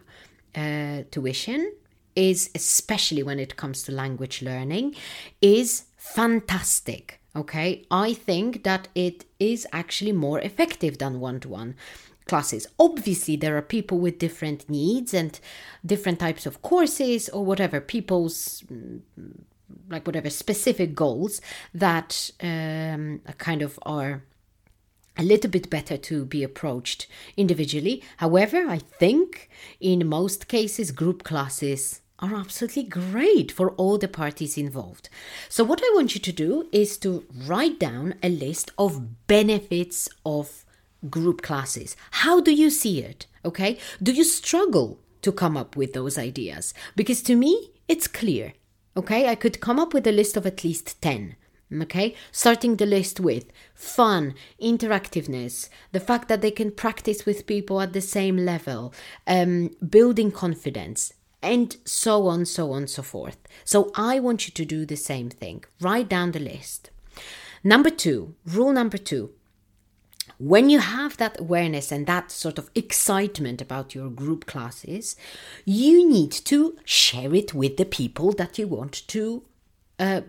uh, 0.56 1.04
tuition 1.12 1.72
is, 2.16 2.50
especially 2.56 3.22
when 3.22 3.38
it 3.38 3.58
comes 3.58 3.84
to 3.84 3.92
language 3.92 4.42
learning, 4.42 4.96
is 5.44 5.84
fantastic. 5.98 7.20
Okay, 7.36 7.86
I 7.92 8.14
think 8.14 8.64
that 8.64 8.88
it 8.96 9.26
is 9.40 9.68
actually 9.72 10.14
more 10.14 10.40
effective 10.40 10.98
than 10.98 11.20
one 11.20 11.40
to 11.42 11.50
one 11.50 11.76
classes. 12.26 12.68
Obviously, 12.80 13.36
there 13.36 13.58
are 13.58 13.62
people 13.62 14.00
with 14.00 14.20
different 14.20 14.70
needs 14.70 15.14
and 15.14 15.40
different 15.86 16.20
types 16.20 16.46
of 16.46 16.62
courses 16.62 17.30
or 17.30 17.46
whatever, 17.46 17.80
people's 17.80 18.64
mm, 18.72 19.02
like 19.90 20.06
whatever 20.06 20.30
specific 20.30 20.96
goals 20.96 21.42
that 21.74 22.32
um, 22.42 23.22
kind 23.38 23.62
of 23.62 23.80
are 23.84 24.24
a 25.18 25.24
little 25.24 25.50
bit 25.50 25.70
better 25.70 25.98
to 25.98 26.26
be 26.26 26.44
approached 26.44 27.08
individually. 27.38 28.04
However, 28.18 28.66
I 28.68 28.80
think 28.80 29.50
in 29.80 30.08
most 30.08 30.48
cases, 30.48 30.92
group 30.92 31.24
classes 31.24 32.02
are 32.20 32.36
absolutely 32.36 32.84
great 32.84 33.52
for 33.52 33.72
all 33.72 33.98
the 33.98 34.08
parties 34.08 34.58
involved. 34.58 35.10
So, 35.50 35.64
what 35.64 35.82
I 35.82 35.92
want 35.96 36.16
you 36.16 36.22
to 36.22 36.32
do 36.32 36.68
is 36.72 36.98
to 37.00 37.26
write 37.46 37.80
down 37.80 38.16
a 38.24 38.30
list 38.30 38.72
of 38.78 39.28
benefits 39.28 40.10
of 40.26 40.65
group 41.10 41.42
classes. 41.42 41.96
How 42.12 42.42
do 42.42 42.54
you 42.54 42.70
see 42.70 43.02
it? 43.02 43.28
Okay. 43.44 43.78
Do 44.02 44.12
you 44.12 44.24
struggle 44.24 45.00
to 45.22 45.32
come 45.32 45.58
up 45.58 45.76
with 45.76 45.94
those 45.94 46.18
ideas? 46.18 46.74
Because 46.96 47.22
to 47.24 47.36
me, 47.36 47.72
it's 47.88 48.08
clear. 48.08 48.54
Okay. 48.98 49.28
I 49.28 49.36
could 49.36 49.60
come 49.60 49.80
up 49.80 49.94
with 49.94 50.08
a 50.08 50.12
list 50.12 50.38
of 50.38 50.46
at 50.46 50.64
least 50.64 51.02
10. 51.02 51.36
Okay, 51.74 52.14
starting 52.32 52.76
the 52.76 52.86
list 52.86 53.20
with 53.20 53.52
fun, 53.74 54.36
interactiveness, 54.62 55.68
the 55.92 56.00
fact 56.00 56.28
that 56.28 56.42
they 56.42 56.52
can 56.52 56.72
practice 56.72 57.26
with 57.26 57.48
people 57.48 57.82
at 57.82 57.92
the 57.92 58.02
same 58.02 58.38
level, 58.38 58.94
um, 59.26 59.72
building 59.90 60.32
confidence, 60.32 61.12
and 61.42 61.78
so 61.84 62.28
on, 62.28 62.46
so 62.46 62.72
on, 62.72 62.88
so 62.88 63.02
forth. 63.02 63.38
So 63.64 63.92
I 63.96 64.20
want 64.20 64.48
you 64.48 64.54
to 64.54 64.66
do 64.66 64.86
the 64.86 64.96
same 64.96 65.30
thing. 65.30 65.64
Write 65.82 66.08
down 66.08 66.32
the 66.32 66.40
list. 66.40 66.92
Number 67.64 67.90
two, 67.90 68.36
rule 68.46 68.72
number 68.72 68.98
two. 68.98 69.32
When 70.38 70.70
you 70.70 70.80
have 70.80 71.18
that 71.18 71.40
awareness 71.40 71.92
and 71.92 72.06
that 72.08 72.32
sort 72.32 72.58
of 72.58 72.70
excitement 72.76 73.62
about 73.62 73.96
your 73.96 74.10
group 74.10 74.46
classes, 74.46 75.16
you 75.64 76.10
need 76.10 76.32
to 76.32 76.78
share 76.84 77.34
it 77.34 77.54
with 77.54 77.78
the 77.78 77.86
people 77.86 78.32
that 78.34 78.58
you 78.58 78.68
want 78.68 79.08
to 79.08 79.44
uh, 79.98 80.22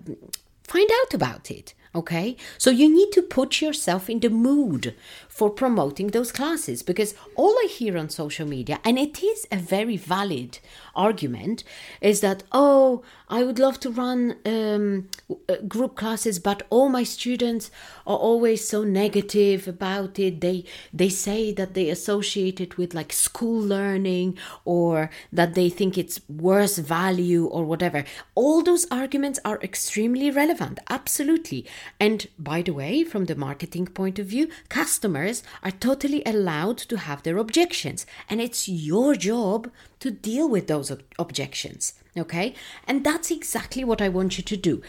find 0.63 0.91
out 1.03 1.15
about 1.15 1.51
it. 1.51 1.75
Okay, 1.95 2.37
so 2.59 2.71
you 2.71 2.93
need 2.93 3.13
to 3.13 3.23
put 3.23 3.63
yourself 3.63 4.11
in 4.11 4.21
the 4.21 4.29
mood 4.29 4.95
for 5.29 5.51
promoting 5.51 6.09
those 6.09 6.33
classes 6.33 6.83
because 6.83 7.15
all 7.35 7.53
I 7.59 7.69
hear 7.71 7.99
on 7.99 8.09
social 8.09 8.47
media, 8.47 8.81
and 8.85 8.99
it 8.99 9.23
is 9.23 9.47
a 9.53 9.57
very 9.57 9.97
valid 9.97 10.59
argument, 10.95 11.63
is 12.01 12.21
that, 12.21 12.43
oh, 12.53 13.03
I 13.29 13.43
would 13.43 13.59
love 13.59 13.81
to 13.81 13.91
run 13.91 14.37
um, 14.47 15.09
uh, 15.49 15.57
group 15.69 15.97
classes, 15.97 16.39
but 16.39 16.63
all 16.71 16.89
my 16.89 17.03
students 17.03 17.71
are 18.07 18.17
always 18.17 18.67
so 18.67 18.85
negative 18.85 19.67
about 19.67 20.19
it. 20.19 20.41
They, 20.41 20.65
they 20.93 21.09
say 21.09 21.53
that 21.53 21.75
they 21.75 21.91
associate 21.91 22.61
it 22.61 22.79
with 22.79 22.95
like 22.95 23.13
school 23.13 23.61
learning 23.61 24.39
or 24.65 25.11
that 25.33 25.55
they 25.55 25.69
think 25.69 25.99
it's 25.99 26.21
worse 26.29 26.79
value 26.79 27.47
or 27.47 27.65
whatever. 27.65 28.05
All 28.35 28.63
those 28.63 28.87
arguments 28.91 29.41
are 29.45 29.61
extremely 29.61 30.31
relevant, 30.31 30.79
absolutely. 30.89 31.67
And 31.99 32.27
by 32.39 32.63
the 32.63 32.73
way, 32.73 33.05
from 33.05 33.27
the 33.27 33.35
marketing 33.35 33.87
point 33.87 34.19
of 34.19 34.27
view, 34.27 34.49
customers 34.69 35.43
are 35.63 35.71
totally 35.71 36.23
allowed 36.25 36.79
to 36.79 36.99
have 36.99 37.23
their 37.23 37.39
objections, 37.39 38.07
and 38.29 38.41
it's 38.41 38.69
your 38.69 39.15
job 39.15 39.71
to 40.01 40.11
deal 40.11 40.49
with 40.49 40.67
those 40.67 40.91
ob- 40.91 41.03
objections. 41.19 41.95
Okay? 42.17 42.55
And 42.87 43.05
that's 43.05 43.31
exactly 43.31 43.85
what 43.85 44.01
I 44.01 44.09
want 44.09 44.39
you 44.39 44.45
to 44.45 44.57
do. 44.57 44.83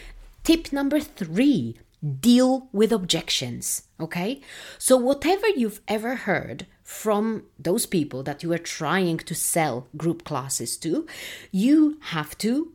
Tip 0.44 0.72
number 0.72 1.00
three 1.00 1.76
deal 2.20 2.68
with 2.72 2.92
objections. 2.92 3.82
Okay? 4.00 4.40
So, 4.78 4.96
whatever 4.96 5.48
you've 5.48 5.80
ever 5.88 6.16
heard 6.16 6.66
from 6.82 7.44
those 7.58 7.86
people 7.86 8.22
that 8.22 8.42
you 8.42 8.52
are 8.52 8.58
trying 8.58 9.18
to 9.18 9.34
sell 9.34 9.88
group 9.96 10.24
classes 10.24 10.76
to, 10.78 11.06
you 11.50 11.98
have 12.00 12.38
to 12.38 12.72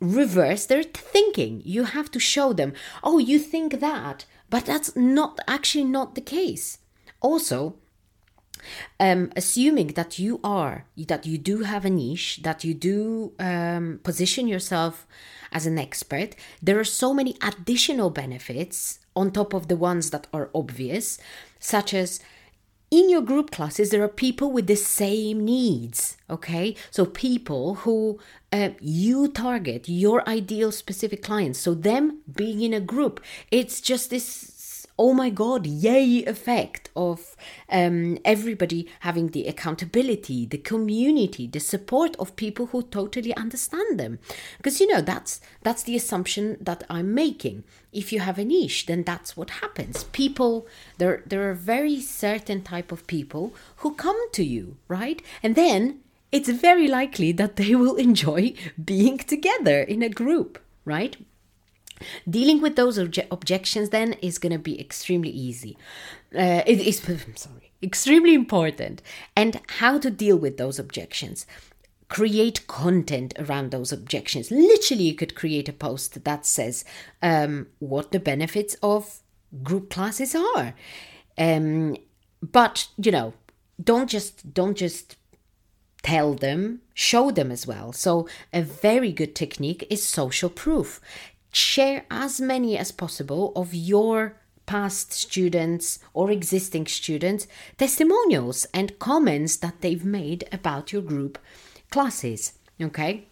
reverse 0.00 0.66
their 0.66 0.82
thinking. 0.82 1.62
You 1.64 1.84
have 1.84 2.10
to 2.12 2.20
show 2.20 2.52
them, 2.52 2.72
oh, 3.02 3.18
you 3.18 3.38
think 3.38 3.80
that, 3.80 4.26
but 4.50 4.66
that's 4.66 4.94
not 4.96 5.40
actually 5.46 5.84
not 5.84 6.14
the 6.14 6.20
case. 6.20 6.78
Also, 7.20 7.76
um, 9.00 9.30
assuming 9.36 9.88
that 9.88 10.18
you 10.18 10.40
are 10.42 10.84
that 10.96 11.26
you 11.26 11.38
do 11.38 11.62
have 11.62 11.84
a 11.84 11.90
niche 11.90 12.40
that 12.42 12.64
you 12.64 12.74
do 12.74 13.32
um, 13.38 14.00
position 14.02 14.48
yourself 14.48 15.06
as 15.52 15.66
an 15.66 15.78
expert 15.78 16.34
there 16.62 16.78
are 16.78 16.84
so 16.84 17.14
many 17.14 17.36
additional 17.42 18.10
benefits 18.10 18.98
on 19.14 19.30
top 19.30 19.54
of 19.54 19.68
the 19.68 19.76
ones 19.76 20.10
that 20.10 20.26
are 20.32 20.50
obvious 20.54 21.18
such 21.58 21.94
as 21.94 22.20
in 22.90 23.10
your 23.10 23.22
group 23.22 23.50
classes 23.50 23.90
there 23.90 24.02
are 24.02 24.08
people 24.08 24.50
with 24.50 24.66
the 24.66 24.76
same 24.76 25.44
needs 25.44 26.16
okay? 26.30 26.74
So 26.90 27.04
people 27.04 27.76
who 27.76 28.18
uh, 28.52 28.70
you 28.80 29.28
target 29.28 29.88
your 29.88 30.26
ideal 30.28 30.72
specific 30.72 31.22
clients. 31.22 31.58
So 31.58 31.74
them 31.74 32.20
being 32.34 32.60
in 32.62 32.74
a 32.74 32.80
group 32.80 33.20
it's 33.50 33.80
just 33.80 34.10
this 34.10 34.24
oh 34.98 35.14
my 35.14 35.30
god, 35.30 35.66
yay 35.66 36.24
effect 36.24 36.90
of 36.96 37.36
um, 37.70 38.18
everybody 38.24 38.88
having 39.00 39.28
the 39.28 39.46
accountability, 39.46 40.44
the 40.46 40.58
community, 40.58 41.46
the 41.46 41.60
support 41.60 42.16
of 42.16 42.34
people 42.36 42.66
who 42.66 42.82
totally 42.82 43.34
understand 43.36 44.00
them. 44.00 44.18
Because 44.56 44.80
you 44.80 44.88
know 44.88 45.00
that's 45.00 45.40
that's 45.62 45.84
the 45.84 45.96
assumption 45.96 46.56
that 46.60 46.84
I'm 46.90 47.14
making. 47.14 47.64
If 47.92 48.12
you 48.12 48.20
have 48.20 48.38
a 48.38 48.44
niche, 48.44 48.86
then 48.86 49.04
that's 49.04 49.36
what 49.36 49.50
happens. 49.62 50.04
People 50.04 50.66
there 50.98 51.22
there 51.26 51.48
are 51.48 51.54
very 51.54 52.00
certain 52.00 52.62
type 52.62 52.90
of 52.90 53.06
people 53.06 53.54
who 53.76 53.94
come 53.94 54.20
to 54.32 54.44
you, 54.44 54.76
right? 54.88 55.22
And 55.42 55.54
then 55.54 56.00
it's 56.30 56.48
very 56.48 56.88
likely 56.88 57.32
that 57.32 57.56
they 57.56 57.74
will 57.74 57.96
enjoy 58.08 58.54
being 58.82 59.18
together 59.18 59.80
in 59.80 60.02
a 60.02 60.08
group, 60.08 60.58
right? 60.84 61.16
Dealing 62.28 62.60
with 62.60 62.76
those 62.76 62.98
obje- 62.98 63.26
objections 63.30 63.90
then 63.90 64.14
is 64.14 64.38
going 64.38 64.52
to 64.52 64.58
be 64.58 64.80
extremely 64.80 65.30
easy. 65.30 65.76
Uh, 66.34 66.62
it 66.66 66.80
is 66.80 66.98
sorry, 67.36 67.72
extremely 67.82 68.34
important. 68.34 69.02
And 69.36 69.60
how 69.68 69.98
to 69.98 70.10
deal 70.10 70.36
with 70.36 70.56
those 70.56 70.78
objections. 70.78 71.46
create 72.08 72.66
content 72.66 73.34
around 73.38 73.70
those 73.70 73.92
objections. 73.92 74.50
Literally, 74.50 75.04
you 75.04 75.14
could 75.14 75.34
create 75.34 75.68
a 75.68 75.72
post 75.72 76.24
that 76.24 76.46
says 76.46 76.84
um, 77.22 77.66
what 77.78 78.12
the 78.12 78.18
benefits 78.20 78.76
of 78.82 79.20
group 79.62 79.90
classes 79.90 80.34
are. 80.34 80.74
Um, 81.36 81.96
but 82.42 82.88
you 82.96 83.12
know, 83.12 83.34
don't 83.82 84.08
just 84.08 84.54
don't 84.54 84.76
just 84.76 85.16
tell 86.02 86.34
them, 86.34 86.80
show 86.94 87.30
them 87.30 87.50
as 87.50 87.66
well. 87.66 87.92
So 87.92 88.28
a 88.52 88.62
very 88.62 89.12
good 89.12 89.34
technique 89.34 89.86
is 89.90 90.02
social 90.04 90.48
proof. 90.50 91.00
Share 91.58 92.04
as 92.08 92.40
many 92.40 92.78
as 92.78 92.92
possible 92.92 93.52
of 93.56 93.74
your 93.74 94.36
past 94.64 95.12
students 95.12 95.98
or 96.12 96.30
existing 96.30 96.86
students 96.86 97.48
testimonials 97.78 98.66
and 98.72 98.98
comments 98.98 99.56
that 99.56 99.80
they've 99.80 100.04
made 100.04 100.46
about 100.52 100.92
your 100.92 101.02
group 101.02 101.38
classes 101.90 102.52
okay? 102.80 103.26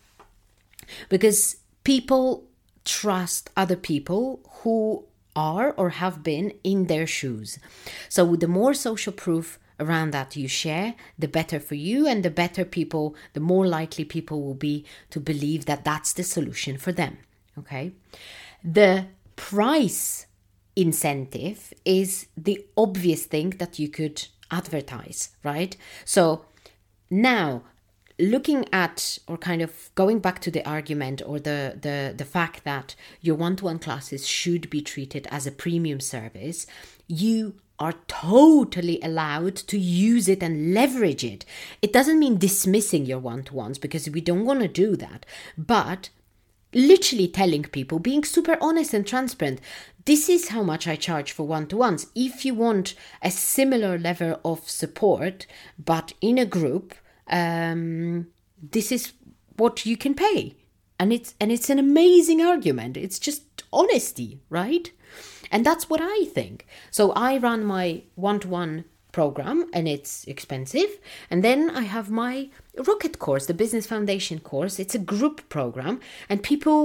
Because 1.08 1.58
people 1.84 2.44
trust 2.84 3.50
other 3.56 3.76
people 3.76 4.40
who 4.62 5.04
are 5.36 5.72
or 5.72 5.90
have 5.90 6.22
been 6.22 6.52
in 6.64 6.86
their 6.86 7.06
shoes. 7.06 7.58
So 8.08 8.36
the 8.36 8.48
more 8.48 8.74
social 8.74 9.12
proof 9.12 9.58
around 9.78 10.10
that 10.10 10.36
you 10.36 10.48
share 10.48 10.94
the 11.18 11.28
better 11.28 11.60
for 11.60 11.74
you 11.74 12.06
and 12.06 12.22
the 12.22 12.30
better 12.30 12.64
people 12.64 13.14
the 13.34 13.40
more 13.40 13.66
likely 13.66 14.04
people 14.04 14.42
will 14.42 14.54
be 14.54 14.84
to 15.10 15.20
believe 15.20 15.66
that 15.66 15.84
that's 15.84 16.14
the 16.14 16.24
solution 16.24 16.78
for 16.78 16.92
them 16.92 17.18
okay 17.58 17.92
the 18.62 19.06
price 19.36 20.26
incentive 20.76 21.72
is 21.84 22.26
the 22.36 22.64
obvious 22.76 23.24
thing 23.24 23.50
that 23.50 23.78
you 23.78 23.88
could 23.88 24.26
advertise, 24.50 25.30
right? 25.42 25.76
So 26.04 26.44
now 27.10 27.62
looking 28.18 28.66
at 28.72 29.18
or 29.26 29.36
kind 29.36 29.62
of 29.62 29.90
going 29.94 30.18
back 30.18 30.40
to 30.40 30.50
the 30.50 30.66
argument 30.66 31.22
or 31.26 31.38
the 31.38 31.78
the 31.80 32.14
the 32.16 32.24
fact 32.24 32.64
that 32.64 32.94
your 33.20 33.36
one-to-one 33.36 33.78
classes 33.78 34.26
should 34.26 34.70
be 34.70 34.80
treated 34.80 35.28
as 35.30 35.46
a 35.46 35.52
premium 35.52 36.00
service 36.00 36.66
you 37.06 37.54
are 37.78 37.92
totally 38.08 38.98
allowed 39.02 39.54
to 39.54 39.78
use 39.78 40.28
it 40.30 40.42
and 40.42 40.72
leverage 40.72 41.22
it 41.22 41.44
it 41.82 41.92
doesn't 41.92 42.18
mean 42.18 42.38
dismissing 42.38 43.04
your 43.04 43.18
one-to-ones 43.18 43.76
because 43.78 44.08
we 44.08 44.22
don't 44.22 44.46
want 44.46 44.60
to 44.60 44.68
do 44.68 44.96
that 44.96 45.26
but 45.58 46.08
literally 46.74 47.28
telling 47.28 47.64
people, 47.64 47.98
being 47.98 48.24
super 48.24 48.56
honest 48.60 48.94
and 48.94 49.06
transparent. 49.06 49.60
This 50.04 50.28
is 50.28 50.48
how 50.48 50.62
much 50.62 50.86
I 50.86 50.96
charge 50.96 51.32
for 51.32 51.46
one 51.46 51.66
to 51.68 51.76
ones. 51.76 52.06
If 52.14 52.44
you 52.44 52.54
want 52.54 52.94
a 53.22 53.30
similar 53.30 53.98
level 53.98 54.40
of 54.44 54.68
support, 54.68 55.46
but 55.78 56.12
in 56.20 56.38
a 56.38 56.46
group, 56.46 56.94
um, 57.28 58.28
this 58.62 58.92
is 58.92 59.12
what 59.56 59.84
you 59.84 59.96
can 59.96 60.14
pay. 60.14 60.56
And 60.98 61.12
it's 61.12 61.34
and 61.40 61.52
it's 61.52 61.68
an 61.68 61.78
amazing 61.78 62.40
argument. 62.40 62.96
It's 62.96 63.18
just 63.18 63.64
honesty, 63.72 64.40
right? 64.48 64.90
And 65.50 65.64
that's 65.64 65.90
what 65.90 66.00
I 66.02 66.24
think. 66.26 66.66
So 66.90 67.12
I 67.12 67.36
run 67.38 67.64
my 67.64 68.02
one 68.14 68.40
to 68.40 68.48
one 68.48 68.84
program 69.16 69.58
and 69.72 69.88
it's 69.88 70.24
expensive. 70.24 70.90
And 71.30 71.42
then 71.42 71.70
I 71.70 71.84
have 71.94 72.10
my 72.10 72.50
Rocket 72.86 73.18
course, 73.18 73.46
the 73.46 73.60
Business 73.62 73.86
Foundation 73.86 74.38
course. 74.40 74.78
It's 74.78 74.94
a 74.94 75.08
group 75.14 75.48
program, 75.48 76.00
and 76.28 76.42
people, 76.42 76.78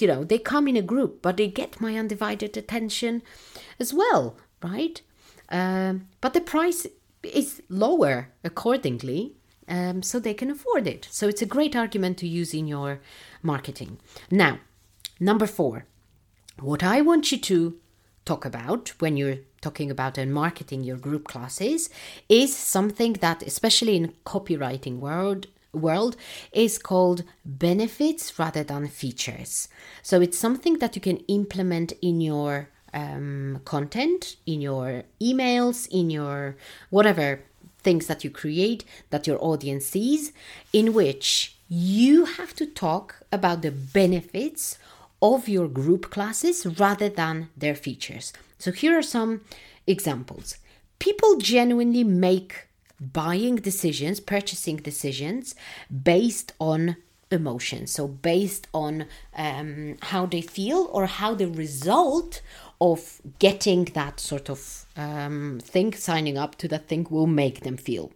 you 0.00 0.06
know, 0.06 0.22
they 0.22 0.38
come 0.38 0.68
in 0.68 0.76
a 0.76 0.88
group, 0.92 1.12
but 1.22 1.36
they 1.36 1.48
get 1.48 1.80
my 1.80 1.92
undivided 1.98 2.56
attention 2.56 3.22
as 3.80 3.92
well, 3.92 4.36
right? 4.62 5.02
Um, 5.48 6.06
but 6.20 6.32
the 6.34 6.40
price 6.40 6.86
is 7.24 7.62
lower 7.68 8.28
accordingly, 8.44 9.34
um, 9.66 10.02
so 10.02 10.20
they 10.20 10.34
can 10.34 10.50
afford 10.52 10.86
it. 10.86 11.08
So 11.10 11.26
it's 11.26 11.42
a 11.42 11.54
great 11.56 11.74
argument 11.74 12.16
to 12.18 12.28
use 12.40 12.54
in 12.54 12.68
your 12.68 13.00
marketing. 13.42 13.98
Now, 14.30 14.54
number 15.18 15.48
four, 15.48 15.84
what 16.60 16.82
I 16.84 17.00
want 17.00 17.32
you 17.32 17.38
to 17.50 17.80
talk 18.24 18.44
about 18.44 18.92
when 19.00 19.16
you're 19.16 19.42
talking 19.62 19.90
about 19.90 20.18
and 20.18 20.34
marketing 20.34 20.82
your 20.82 20.98
group 20.98 21.26
classes 21.26 21.88
is 22.28 22.54
something 22.54 23.14
that 23.14 23.42
especially 23.42 23.96
in 23.96 24.12
copywriting 24.26 24.98
world 24.98 25.46
world 25.72 26.16
is 26.52 26.76
called 26.76 27.24
benefits 27.46 28.38
rather 28.38 28.62
than 28.62 28.86
features 28.86 29.68
so 30.02 30.20
it's 30.20 30.36
something 30.36 30.78
that 30.78 30.94
you 30.94 31.00
can 31.00 31.16
implement 31.28 31.92
in 32.02 32.20
your 32.20 32.68
um, 32.92 33.58
content 33.64 34.36
in 34.44 34.60
your 34.60 35.04
emails 35.22 35.88
in 35.90 36.10
your 36.10 36.56
whatever 36.90 37.40
things 37.82 38.06
that 38.06 38.22
you 38.22 38.30
create 38.30 38.84
that 39.08 39.26
your 39.26 39.42
audience 39.42 39.86
sees 39.86 40.32
in 40.74 40.92
which 40.92 41.56
you 41.68 42.26
have 42.26 42.54
to 42.54 42.66
talk 42.66 43.22
about 43.32 43.62
the 43.62 43.70
benefits 43.70 44.76
of 45.22 45.48
your 45.48 45.68
group 45.68 46.10
classes 46.10 46.66
rather 46.78 47.08
than 47.08 47.48
their 47.56 47.74
features. 47.74 48.32
So 48.62 48.70
here 48.70 48.96
are 48.96 49.02
some 49.02 49.40
examples. 49.88 50.56
People 51.00 51.34
genuinely 51.38 52.04
make 52.04 52.68
buying 53.00 53.56
decisions, 53.56 54.20
purchasing 54.20 54.76
decisions 54.76 55.56
based 55.90 56.52
on 56.60 56.94
emotions. 57.32 57.90
So 57.90 58.06
based 58.06 58.68
on 58.72 59.06
um, 59.36 59.96
how 60.02 60.26
they 60.26 60.42
feel 60.42 60.88
or 60.92 61.06
how 61.06 61.34
the 61.34 61.48
result 61.48 62.40
of 62.80 63.20
getting 63.40 63.86
that 64.00 64.20
sort 64.20 64.48
of 64.48 64.86
um, 64.96 65.58
thing, 65.60 65.92
signing 65.94 66.38
up 66.38 66.54
to 66.58 66.68
that 66.68 66.86
thing, 66.86 67.08
will 67.10 67.26
make 67.26 67.62
them 67.62 67.76
feel. 67.76 68.12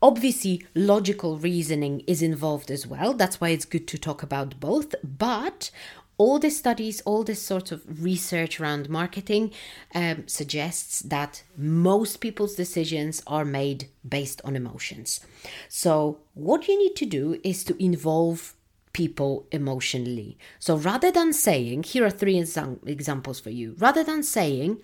Obviously, 0.00 0.64
logical 0.74 1.36
reasoning 1.36 2.00
is 2.06 2.22
involved 2.22 2.70
as 2.70 2.86
well. 2.86 3.12
That's 3.12 3.40
why 3.40 3.50
it's 3.50 3.64
good 3.64 3.88
to 3.88 3.98
talk 3.98 4.22
about 4.22 4.60
both. 4.60 4.94
But 5.02 5.70
all 6.18 6.40
the 6.40 6.50
studies, 6.50 7.00
all 7.02 7.22
this 7.22 7.40
sort 7.40 7.70
of 7.70 8.02
research 8.02 8.60
around 8.60 8.90
marketing 8.90 9.52
um, 9.94 10.26
suggests 10.26 11.00
that 11.00 11.44
most 11.56 12.16
people's 12.20 12.56
decisions 12.56 13.22
are 13.26 13.44
made 13.44 13.88
based 14.06 14.40
on 14.44 14.56
emotions. 14.56 15.20
So, 15.68 16.18
what 16.34 16.66
you 16.66 16.76
need 16.76 16.96
to 16.96 17.06
do 17.06 17.40
is 17.44 17.62
to 17.64 17.82
involve 17.82 18.54
people 18.92 19.46
emotionally. 19.52 20.36
So, 20.58 20.76
rather 20.76 21.12
than 21.12 21.32
saying, 21.32 21.84
here 21.84 22.04
are 22.04 22.10
three 22.10 22.36
examples 22.36 23.38
for 23.38 23.50
you, 23.50 23.76
rather 23.78 24.02
than 24.02 24.24
saying, 24.24 24.78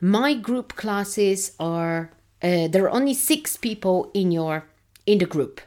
my 0.00 0.32
group 0.32 0.76
classes 0.76 1.52
are 1.60 2.10
uh, 2.42 2.68
there 2.68 2.84
are 2.84 2.90
only 2.90 3.12
six 3.12 3.58
people 3.58 4.10
in 4.14 4.32
your 4.32 4.64
in 5.04 5.18
the 5.18 5.26
group 5.26 5.60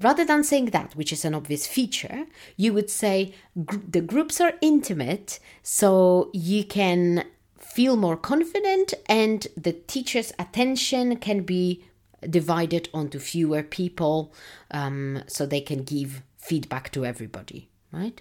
rather 0.00 0.24
than 0.24 0.44
saying 0.44 0.66
that 0.66 0.94
which 0.96 1.12
is 1.12 1.24
an 1.24 1.34
obvious 1.34 1.66
feature 1.66 2.24
you 2.56 2.72
would 2.72 2.90
say 2.90 3.34
the 3.54 4.00
groups 4.00 4.40
are 4.40 4.54
intimate 4.60 5.38
so 5.62 6.30
you 6.32 6.64
can 6.64 7.24
feel 7.58 7.96
more 7.96 8.16
confident 8.16 8.94
and 9.06 9.46
the 9.56 9.72
teacher's 9.72 10.32
attention 10.38 11.16
can 11.16 11.42
be 11.42 11.84
divided 12.28 12.88
onto 12.94 13.18
fewer 13.18 13.62
people 13.62 14.32
um, 14.70 15.22
so 15.26 15.44
they 15.44 15.60
can 15.60 15.82
give 15.82 16.22
feedback 16.38 16.90
to 16.90 17.04
everybody 17.04 17.68
right 17.92 18.20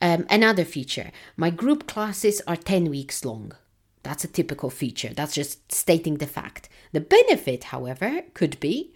um, 0.00 0.26
another 0.30 0.64
feature 0.64 1.10
my 1.36 1.50
group 1.50 1.86
classes 1.86 2.40
are 2.46 2.56
10 2.56 2.90
weeks 2.90 3.24
long 3.24 3.52
that's 4.02 4.24
a 4.24 4.28
typical 4.28 4.70
feature. 4.70 5.12
That's 5.14 5.34
just 5.34 5.72
stating 5.72 6.16
the 6.16 6.26
fact. 6.26 6.68
The 6.92 7.00
benefit, 7.00 7.64
however, 7.64 8.22
could 8.34 8.58
be 8.60 8.92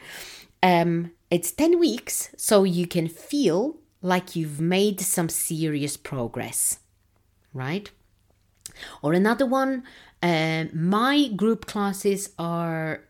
um, 0.63 1.13
it's 1.31 1.53
10 1.53 1.79
weeks, 1.79 2.31
so 2.37 2.65
you 2.65 2.87
can 2.87 3.09
feel 3.09 3.77
like 4.03 4.37
you've 4.37 4.61
made 4.61 5.01
some 5.01 5.29
serious 5.29 5.97
progress, 5.97 6.79
right? 7.53 7.91
Or 9.03 9.13
another 9.13 9.47
one, 9.47 9.83
uh, 10.23 10.65
my 10.73 11.29
group 11.29 11.67
classes 11.67 12.31
are 12.39 13.03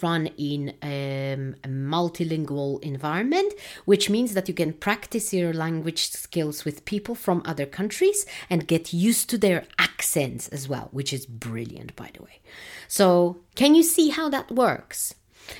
run 0.00 0.28
in 0.38 0.70
um, 0.82 1.56
a 1.64 1.68
multilingual 1.68 2.82
environment, 2.82 3.52
which 3.84 4.08
means 4.08 4.34
that 4.34 4.48
you 4.48 4.54
can 4.54 4.72
practice 4.72 5.34
your 5.34 5.52
language 5.52 6.10
skills 6.10 6.64
with 6.64 6.84
people 6.84 7.14
from 7.14 7.42
other 7.44 7.66
countries 7.66 8.24
and 8.48 8.68
get 8.68 8.92
used 8.92 9.28
to 9.30 9.38
their 9.38 9.64
accents 9.78 10.48
as 10.48 10.68
well, 10.68 10.88
which 10.92 11.12
is 11.12 11.26
brilliant, 11.26 11.94
by 11.96 12.10
the 12.14 12.22
way. 12.22 12.40
So, 12.88 13.40
can 13.56 13.74
you 13.74 13.82
see 13.82 14.10
how 14.10 14.28
that 14.28 14.50
works? 14.52 15.14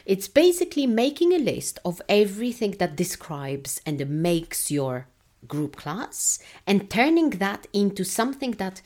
It's 0.06 0.28
basically 0.28 0.86
making 0.86 1.32
a 1.32 1.38
list 1.38 1.78
of 1.84 2.02
everything 2.08 2.72
that 2.72 2.96
describes 2.96 3.80
and 3.86 4.08
makes 4.08 4.70
your 4.70 5.06
group 5.46 5.76
class 5.76 6.38
and 6.66 6.88
turning 6.88 7.30
that 7.30 7.66
into 7.72 8.04
something 8.04 8.52
that 8.52 8.80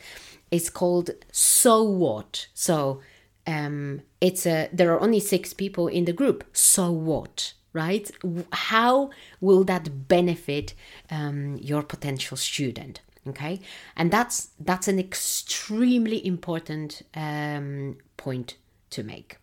is 0.51 0.69
called 0.69 1.11
so 1.31 1.83
what. 1.83 2.47
So, 2.53 3.01
um, 3.45 4.01
it's 4.19 4.45
a 4.45 4.69
there 4.73 4.91
are 4.93 4.99
only 4.99 5.19
six 5.19 5.53
people 5.53 5.87
in 5.87 6.05
the 6.05 6.13
group. 6.13 6.43
So 6.53 6.91
what? 6.91 7.53
Right? 7.73 8.09
How 8.51 9.11
will 9.39 9.63
that 9.65 10.07
benefit 10.07 10.73
um, 11.11 11.57
your 11.61 11.83
potential 11.83 12.35
student? 12.37 13.01
Okay, 13.27 13.59
and 13.95 14.09
that's 14.11 14.49
that's 14.59 14.87
an 14.87 14.99
extremely 14.99 16.25
important 16.25 17.03
um, 17.13 17.97
point 18.15 18.55
to 18.91 19.03
make. 19.03 19.37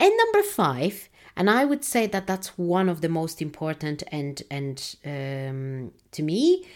And 0.00 0.12
number 0.16 0.42
five, 0.42 1.10
and 1.36 1.50
I 1.50 1.64
would 1.64 1.84
say 1.84 2.06
that 2.06 2.26
that's 2.26 2.58
one 2.58 2.88
of 2.88 3.02
the 3.02 3.08
most 3.08 3.40
important 3.42 4.02
and 4.10 4.42
and 4.50 4.96
um, 5.04 5.92
to 6.12 6.22
me, 6.22 6.66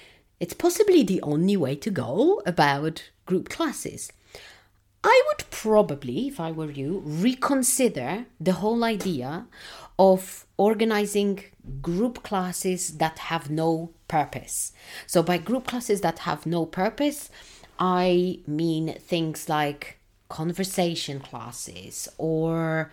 it's 0.40 0.54
possibly 0.54 1.02
the 1.02 1.22
only 1.22 1.56
way 1.56 1.74
to 1.76 1.90
go 1.90 2.42
about 2.44 3.10
group 3.24 3.48
classes. 3.48 4.12
I 5.02 5.22
would 5.26 5.50
probably, 5.50 6.28
if 6.28 6.40
I 6.40 6.50
were 6.50 6.70
you, 6.70 7.02
reconsider 7.04 8.24
the 8.40 8.54
whole 8.54 8.84
idea 8.84 9.46
of 9.98 10.46
organizing 10.56 11.44
group 11.82 12.22
classes 12.22 12.96
that 12.98 13.18
have 13.30 13.50
no 13.50 13.90
purpose. 14.08 14.72
So, 15.06 15.22
by 15.22 15.38
group 15.38 15.66
classes 15.66 16.00
that 16.00 16.20
have 16.20 16.46
no 16.46 16.64
purpose, 16.66 17.30
I 17.78 18.40
mean 18.46 18.94
things 18.94 19.48
like 19.48 19.98
conversation 20.28 21.20
classes 21.20 22.08
or 22.18 22.90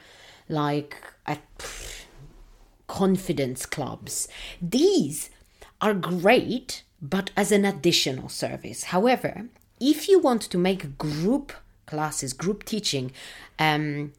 like 0.52 0.96
a, 1.26 1.38
confidence 2.92 3.66
clubs. 3.66 4.28
These 4.62 5.30
are 5.80 5.94
great, 5.94 6.84
but 7.02 7.32
as 7.38 7.50
an 7.52 7.64
additional 7.64 8.28
service. 8.28 8.84
However, 8.96 9.46
if 9.80 10.10
you 10.10 10.20
want 10.20 10.42
to 10.42 10.58
make 10.58 10.98
group 10.98 11.54
classes, 11.86 12.34
group 12.34 12.66
teaching, 12.66 13.14
um, 13.58 14.12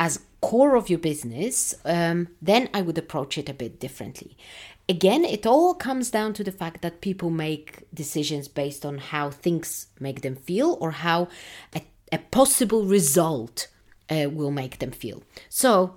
as 0.00 0.20
core 0.40 0.74
of 0.74 0.88
your 0.88 0.98
business, 0.98 1.74
um, 1.84 2.28
then 2.40 2.70
I 2.72 2.80
would 2.80 2.96
approach 2.96 3.36
it 3.36 3.50
a 3.50 3.54
bit 3.54 3.78
differently. 3.78 4.38
Again, 4.88 5.22
it 5.22 5.46
all 5.46 5.74
comes 5.74 6.10
down 6.10 6.32
to 6.32 6.42
the 6.42 6.58
fact 6.62 6.80
that 6.80 7.02
people 7.02 7.28
make 7.28 7.84
decisions 7.92 8.48
based 8.48 8.86
on 8.86 8.96
how 8.98 9.28
things 9.28 9.88
make 10.00 10.22
them 10.22 10.34
feel 10.34 10.78
or 10.80 10.92
how 10.92 11.28
a, 11.74 11.82
a 12.10 12.18
possible 12.18 12.84
result 12.84 13.68
uh, 14.10 14.28
will 14.30 14.50
make 14.50 14.78
them 14.78 14.90
feel. 14.90 15.22
So, 15.48 15.96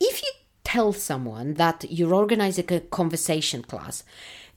if 0.00 0.22
you 0.22 0.30
tell 0.64 0.92
someone 0.92 1.54
that 1.54 1.84
you're 1.90 2.14
organizing 2.14 2.72
a 2.72 2.80
conversation 2.80 3.62
class, 3.62 4.04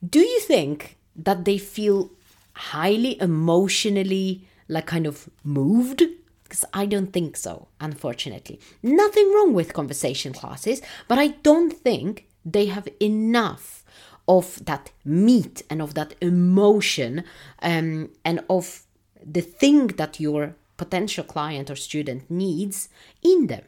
do 0.08 0.20
you 0.20 0.40
think 0.40 0.96
that 1.14 1.44
they 1.44 1.58
feel 1.58 2.10
highly 2.52 3.20
emotionally, 3.20 4.46
like 4.68 4.86
kind 4.86 5.06
of 5.06 5.28
moved 5.44 6.02
because 6.42 6.64
I 6.72 6.86
don't 6.86 7.12
think 7.12 7.36
so, 7.36 7.68
unfortunately. 7.80 8.60
Nothing 8.82 9.32
wrong 9.34 9.52
with 9.52 9.72
conversation 9.72 10.32
classes, 10.32 10.80
but 11.08 11.18
I 11.18 11.28
don't 11.28 11.72
think 11.72 12.28
they 12.44 12.66
have 12.66 12.88
enough 13.00 13.84
of 14.28 14.64
that 14.64 14.90
meat 15.04 15.62
and 15.68 15.82
of 15.82 15.94
that 15.94 16.14
emotion 16.20 17.24
um, 17.62 18.10
and 18.24 18.44
of 18.48 18.82
the 19.24 19.40
thing 19.40 19.88
that 19.88 20.20
your 20.20 20.54
potential 20.76 21.24
client 21.24 21.70
or 21.70 21.76
student 21.76 22.30
needs 22.30 22.88
in 23.22 23.46
them. 23.46 23.64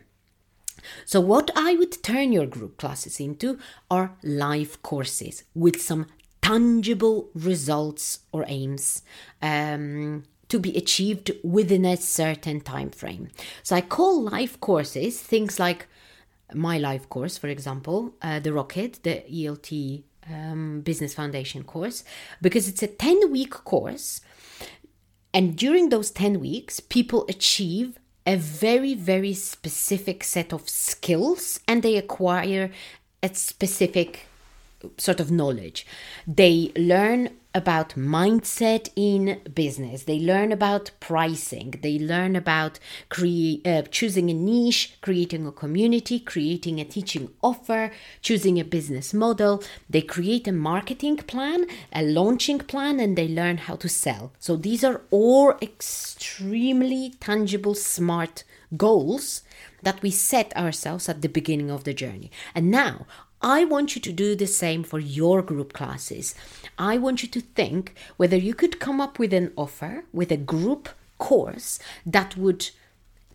So, 1.05 1.21
what 1.21 1.51
I 1.57 1.75
would 1.75 2.03
turn 2.03 2.33
your 2.33 2.47
group 2.47 2.77
classes 2.77 3.19
into 3.19 3.59
are 3.91 4.17
live 4.23 4.83
courses 4.83 5.45
with 5.55 5.83
some 5.83 6.07
tangible 6.41 7.29
results 7.35 8.21
or 8.33 8.45
aims. 8.47 9.03
Um, 9.43 10.25
to 10.49 10.59
be 10.59 10.75
achieved 10.77 11.31
within 11.45 11.85
a 11.85 11.97
certain 11.97 12.61
time 12.61 12.91
frame. 12.91 13.29
So 13.63 13.77
I 13.77 13.83
call 13.83 14.23
live 14.23 14.61
courses 14.61 15.21
things 15.21 15.59
like 15.59 15.87
my 16.55 16.79
live 16.79 17.09
course, 17.09 17.37
for 17.37 17.49
example, 17.49 18.15
uh, 18.23 18.41
the 18.41 18.53
Rocket, 18.53 19.01
the 19.03 19.23
ELT 19.31 20.03
um, 20.31 20.81
Business 20.81 21.15
Foundation 21.15 21.63
course, 21.65 22.05
because 22.41 22.69
it's 22.69 22.83
a 22.83 22.87
10 22.89 23.31
week 23.31 23.51
course. 23.51 24.21
And 25.33 25.57
during 25.57 25.89
those 25.89 26.11
10 26.11 26.41
weeks, 26.41 26.81
people 26.81 27.27
achieve 27.29 27.99
a 28.27 28.37
very, 28.37 28.95
very 28.95 29.35
specific 29.35 30.25
set 30.25 30.53
of 30.53 30.69
skills 30.69 31.61
and 31.67 31.83
they 31.83 31.97
acquire 31.97 32.71
a 33.23 33.35
specific 33.35 34.27
sort 34.97 35.21
of 35.21 35.31
knowledge. 35.31 35.87
They 36.27 36.73
learn 36.77 37.31
about 37.59 37.91
mindset 37.97 38.89
in 38.97 39.41
business. 39.55 40.05
They 40.05 40.19
learn 40.19 40.51
about 40.53 40.91
pricing. 41.01 41.75
They 41.83 41.99
learn 41.99 42.35
about 42.37 42.79
cre- 43.11 43.61
uh, 43.67 43.83
choosing 43.91 44.31
a 44.31 44.35
niche, 44.35 44.97
creating 45.03 45.47
a 45.47 45.53
community, 45.53 46.21
creating 46.21 46.81
a 46.81 46.85
teaching 46.85 47.29
offer, 47.43 47.91
choosing 48.23 48.59
a 48.59 48.65
business 48.65 49.13
model. 49.13 49.63
They 49.91 50.01
create 50.01 50.49
a 50.49 50.53
marketing 50.53 51.19
plan, 51.19 51.67
a 51.93 52.03
launching 52.03 52.61
plan, 52.61 53.01
and 53.01 53.19
they 53.19 53.29
learn 53.29 53.59
how 53.59 53.77
to 53.77 53.89
sell. 53.89 54.33
So 54.39 54.57
these 54.57 54.83
are 54.85 55.03
all 55.11 55.55
extremely 55.61 57.15
tangible, 57.21 57.75
smart 57.75 58.45
goals 58.77 59.43
that 59.83 60.03
we 60.03 60.11
set 60.11 60.57
ourselves 60.57 61.09
at 61.09 61.23
the 61.23 61.29
beginning 61.29 61.71
of 61.71 61.85
the 61.85 61.95
journey. 61.95 62.31
And 62.55 62.71
now 62.71 63.07
I 63.41 63.65
want 63.65 63.95
you 63.95 64.03
to 64.03 64.13
do 64.13 64.35
the 64.35 64.47
same 64.47 64.83
for 64.83 64.99
your 64.99 65.43
group 65.43 65.73
classes. 65.73 66.35
I 66.77 66.99
want 66.99 67.23
you 67.23 67.29
to 67.29 67.41
think 67.41 67.95
whether 68.17 68.37
you 68.37 68.55
could 68.55 68.81
come 68.81 69.01
up 69.01 69.19
with 69.19 69.33
an 69.33 69.53
offer, 69.57 70.05
with 70.13 70.33
a 70.33 70.37
group 70.37 70.89
course 71.19 71.79
that 72.05 72.37
would 72.37 72.71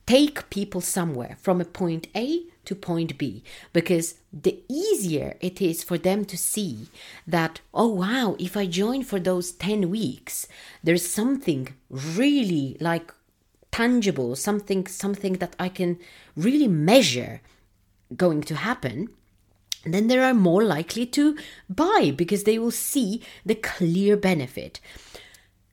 take 0.06 0.50
people 0.50 0.82
somewhere 0.82 1.38
from 1.40 1.62
a 1.62 1.66
point 1.66 2.08
A 2.16 2.44
to 2.66 2.76
point 2.76 3.18
B. 3.18 3.44
Because 3.72 4.16
the 4.34 4.62
easier 4.68 5.38
it 5.40 5.62
is 5.62 5.84
for 5.84 5.98
them 5.98 6.26
to 6.26 6.38
see 6.38 6.88
that, 7.26 7.62
oh 7.74 7.88
wow, 7.88 8.36
if 8.40 8.58
I 8.58 8.66
join 8.66 9.04
for 9.04 9.20
those 9.20 9.52
10 9.54 9.90
weeks, 9.90 10.48
there's 10.84 11.08
something 11.08 11.70
really 11.90 12.76
like 12.82 13.14
tangible, 13.72 14.36
something 14.36 14.86
something 14.88 15.34
that 15.34 15.56
I 15.58 15.70
can 15.70 15.98
really 16.36 16.68
measure 16.68 17.42
going 18.16 18.42
to 18.44 18.56
happen 18.56 19.10
then 19.86 20.08
they 20.08 20.18
are 20.18 20.34
more 20.34 20.64
likely 20.64 21.06
to 21.08 21.38
buy 21.70 22.14
because 22.16 22.44
they 22.44 22.58
will 22.58 22.72
see 22.72 23.22
the 23.46 23.56
clear 23.56 24.16
benefit. 24.16 24.80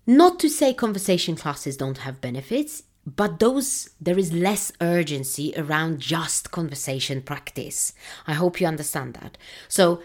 Not 0.07 0.40
to 0.40 0.49
say 0.49 0.75
conversation 0.75 1.37
classes 1.37 1.77
don't 1.77 1.99
have 1.99 2.20
benefits, 2.20 2.83
but 3.07 3.38
those 3.38 3.90
there 4.01 4.18
is 4.18 4.33
less 4.33 4.73
urgency 4.81 5.55
around 5.57 6.01
just 6.01 6.51
conversation 6.51 7.23
practice. 7.23 7.92
I 8.27 8.35
hope 8.35 8.61
you 8.61 8.66
understand 8.66 9.14
that. 9.14 9.38
So 9.68 10.03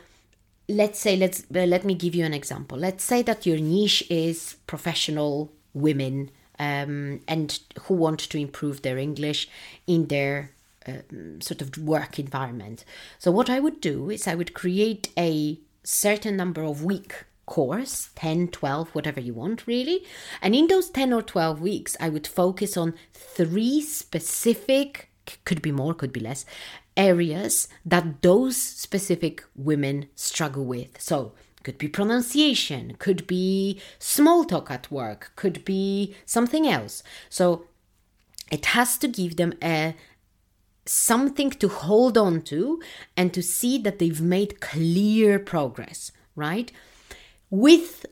let's 0.67 0.99
say 0.99 1.15
let's 1.15 1.43
uh, 1.55 1.65
let 1.65 1.85
me 1.85 1.95
give 1.95 2.15
you 2.15 2.25
an 2.25 2.33
example. 2.33 2.77
Let's 2.77 3.03
say 3.03 3.21
that 3.23 3.45
your 3.45 3.57
niche 3.57 4.03
is 4.09 4.57
professional 4.67 5.51
women 5.73 6.31
um, 6.59 7.19
and 7.27 7.59
who 7.83 7.95
want 7.95 8.19
to 8.19 8.37
improve 8.37 8.81
their 8.81 8.97
English 8.97 9.49
in 9.87 10.07
their 10.07 10.51
um, 10.87 11.41
sort 11.41 11.61
of 11.61 11.77
work 11.77 12.19
environment. 12.19 12.85
So 13.19 13.31
what 13.31 13.49
I 13.49 13.59
would 13.59 13.81
do 13.81 14.09
is 14.09 14.27
I 14.27 14.35
would 14.35 14.53
create 14.53 15.09
a 15.17 15.59
certain 15.83 16.35
number 16.35 16.63
of 16.63 16.83
week 16.83 17.25
course 17.45 18.09
10 18.15 18.47
12 18.47 18.89
whatever 18.95 19.19
you 19.19 19.33
want 19.33 19.67
really. 19.67 20.03
And 20.41 20.55
in 20.55 20.67
those 20.67 20.89
10 20.89 21.13
or 21.13 21.21
12 21.21 21.61
weeks 21.61 21.95
i 21.99 22.09
would 22.09 22.25
focus 22.25 22.75
on 22.75 22.95
three 23.13 23.81
specific 23.81 25.11
could 25.43 25.61
be 25.61 25.71
more 25.71 25.93
could 25.93 26.11
be 26.11 26.19
less 26.19 26.45
areas 26.97 27.67
that 27.85 28.21
those 28.21 28.57
specific 28.57 29.43
women 29.55 30.07
struggle 30.15 30.65
with. 30.65 30.99
So 30.99 31.33
could 31.63 31.77
be 31.77 31.87
pronunciation 31.87 32.95
could 32.99 33.27
be 33.27 33.81
small 33.99 34.45
talk 34.45 34.71
at 34.71 34.91
work 34.91 35.31
could 35.35 35.65
be 35.65 36.15
something 36.25 36.67
else. 36.67 37.03
So 37.29 37.65
it 38.51 38.67
has 38.67 38.97
to 38.99 39.07
give 39.07 39.37
them 39.37 39.53
a 39.63 39.95
something 40.85 41.49
to 41.49 41.67
hold 41.67 42.17
on 42.17 42.41
to 42.43 42.81
and 43.17 43.33
to 43.33 43.41
see 43.41 43.77
that 43.79 43.99
they've 43.99 44.21
made 44.21 44.61
clear 44.61 45.39
progress, 45.39 46.11
right? 46.35 46.71
With 47.49 48.05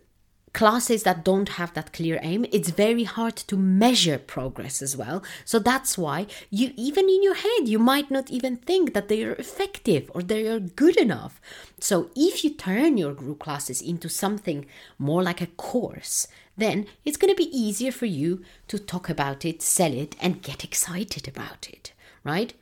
classes 0.54 1.02
that 1.04 1.26
don't 1.26 1.50
have 1.50 1.74
that 1.74 1.92
clear 1.92 2.20
aim, 2.22 2.46
it's 2.52 2.70
very 2.70 3.04
hard 3.04 3.36
to 3.36 3.58
measure 3.58 4.20
progress 4.20 4.82
as 4.82 4.96
well. 4.96 5.24
So 5.46 5.60
that's 5.60 5.98
why 5.98 6.28
you, 6.50 6.72
even 6.76 7.10
in 7.10 7.24
your 7.24 7.34
head, 7.34 7.68
you 7.68 7.80
might 7.80 8.12
not 8.12 8.30
even 8.30 8.58
think 8.58 8.94
that 8.94 9.08
they 9.08 9.24
are 9.24 9.34
effective 9.34 10.12
or 10.14 10.22
they 10.22 10.48
are 10.48 10.60
good 10.60 10.98
enough. 10.98 11.42
So 11.80 12.10
if 12.16 12.44
you 12.44 12.52
turn 12.52 12.98
your 12.98 13.14
group 13.14 13.40
classes 13.40 13.82
into 13.82 14.10
something 14.10 14.66
more 15.00 15.24
like 15.24 15.42
a 15.42 15.48
course, 15.48 16.28
then 16.56 16.86
it's 17.04 17.18
going 17.18 17.34
to 17.34 17.44
be 17.44 17.58
easier 17.58 17.92
for 17.92 18.06
you 18.06 18.44
to 18.68 18.78
talk 18.78 19.10
about 19.10 19.44
it, 19.44 19.62
sell 19.62 19.92
it, 19.92 20.16
and 20.22 20.44
get 20.44 20.64
excited 20.64 21.28
about 21.28 21.68
it, 21.68 21.94
right? 22.24 22.54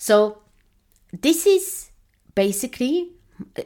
So, 0.00 0.38
this 1.12 1.46
is 1.46 1.90
basically 2.34 3.10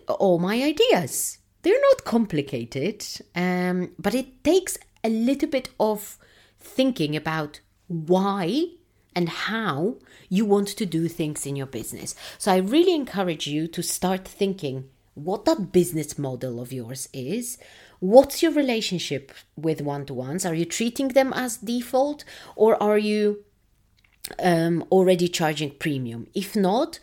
all 0.08 0.40
my 0.40 0.64
ideas. 0.64 1.38
They're 1.62 1.80
not 1.80 2.04
complicated, 2.04 3.06
um, 3.36 3.92
but 4.00 4.16
it 4.16 4.42
takes 4.42 4.76
a 5.04 5.10
little 5.10 5.48
bit 5.48 5.68
of 5.78 6.18
thinking 6.58 7.14
about 7.14 7.60
why 7.86 8.66
and 9.14 9.28
how 9.28 9.98
you 10.28 10.44
want 10.44 10.66
to 10.68 10.84
do 10.84 11.06
things 11.06 11.46
in 11.46 11.54
your 11.54 11.68
business. 11.68 12.16
So, 12.36 12.50
I 12.50 12.56
really 12.56 12.96
encourage 12.96 13.46
you 13.46 13.68
to 13.68 13.80
start 13.80 14.26
thinking 14.26 14.90
what 15.14 15.44
that 15.44 15.70
business 15.70 16.18
model 16.18 16.60
of 16.60 16.72
yours 16.72 17.08
is. 17.12 17.58
What's 18.00 18.42
your 18.42 18.50
relationship 18.50 19.30
with 19.56 19.80
one 19.80 20.04
to 20.06 20.14
ones? 20.14 20.44
Are 20.44 20.54
you 20.54 20.64
treating 20.64 21.08
them 21.08 21.32
as 21.32 21.58
default 21.58 22.24
or 22.56 22.82
are 22.82 22.98
you 22.98 23.44
um, 24.38 24.84
already 24.90 25.28
charging 25.28 25.70
premium. 25.70 26.26
If 26.34 26.56
not, 26.56 26.98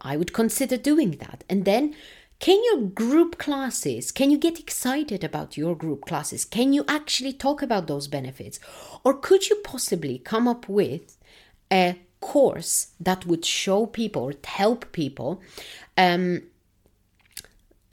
I 0.00 0.16
would 0.16 0.32
consider 0.32 0.76
doing 0.76 1.12
that. 1.12 1.44
And 1.48 1.64
then 1.64 1.94
can 2.42 2.60
your 2.64 2.88
group 2.88 3.38
classes, 3.38 4.10
can 4.10 4.32
you 4.32 4.36
get 4.36 4.58
excited 4.58 5.22
about 5.22 5.56
your 5.56 5.76
group 5.76 6.04
classes? 6.06 6.44
Can 6.44 6.72
you 6.72 6.84
actually 6.88 7.32
talk 7.32 7.62
about 7.62 7.86
those 7.86 8.08
benefits? 8.08 8.58
Or 9.04 9.14
could 9.14 9.48
you 9.48 9.56
possibly 9.62 10.18
come 10.18 10.48
up 10.48 10.68
with 10.68 11.16
a 11.72 12.00
course 12.20 12.88
that 12.98 13.26
would 13.26 13.44
show 13.44 13.86
people, 13.86 14.32
help 14.42 14.90
people 14.90 15.40
um, 15.96 16.42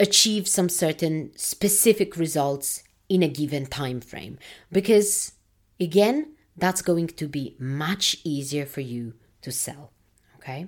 achieve 0.00 0.48
some 0.48 0.68
certain 0.68 1.30
specific 1.36 2.16
results 2.16 2.82
in 3.08 3.22
a 3.22 3.28
given 3.28 3.66
time 3.66 4.00
frame? 4.00 4.36
Because 4.72 5.34
again, 5.78 6.32
that's 6.56 6.82
going 6.82 7.08
to 7.08 7.28
be 7.28 7.56
much 7.58 8.16
easier 8.24 8.66
for 8.66 8.80
you 8.80 9.14
to 9.42 9.50
sell. 9.50 9.92
Okay? 10.36 10.66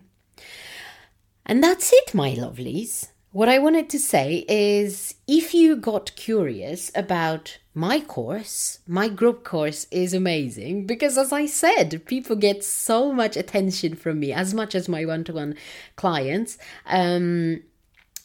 And 1.45 1.63
that's 1.63 1.93
it, 1.93 2.15
my 2.15 2.31
lovelies. 2.35 3.09
What 3.33 3.49
I 3.49 3.59
wanted 3.59 3.89
to 3.91 3.99
say 3.99 4.45
is 4.47 5.15
if 5.27 5.55
you 5.55 5.77
got 5.77 6.15
curious 6.17 6.91
about 6.95 7.59
my 7.75 8.01
course, 8.01 8.81
my 8.87 9.09
group 9.09 9.43
course 9.43 9.87
is 9.91 10.13
amazing 10.13 10.87
because, 10.87 11.17
as 11.17 11.33
I 11.33 11.47
said, 11.47 12.05
people 12.05 12.37
get 12.37 12.63
so 12.63 13.11
much 13.11 13.39
attention 13.39 13.97
from 13.97 14.21
me, 14.21 14.35
as 14.35 14.53
much 14.53 14.75
as 14.75 14.87
my 14.87 15.07
one 15.07 15.25
to 15.25 15.33
one 15.33 15.55
clients. 15.97 16.59
Um, 16.85 17.63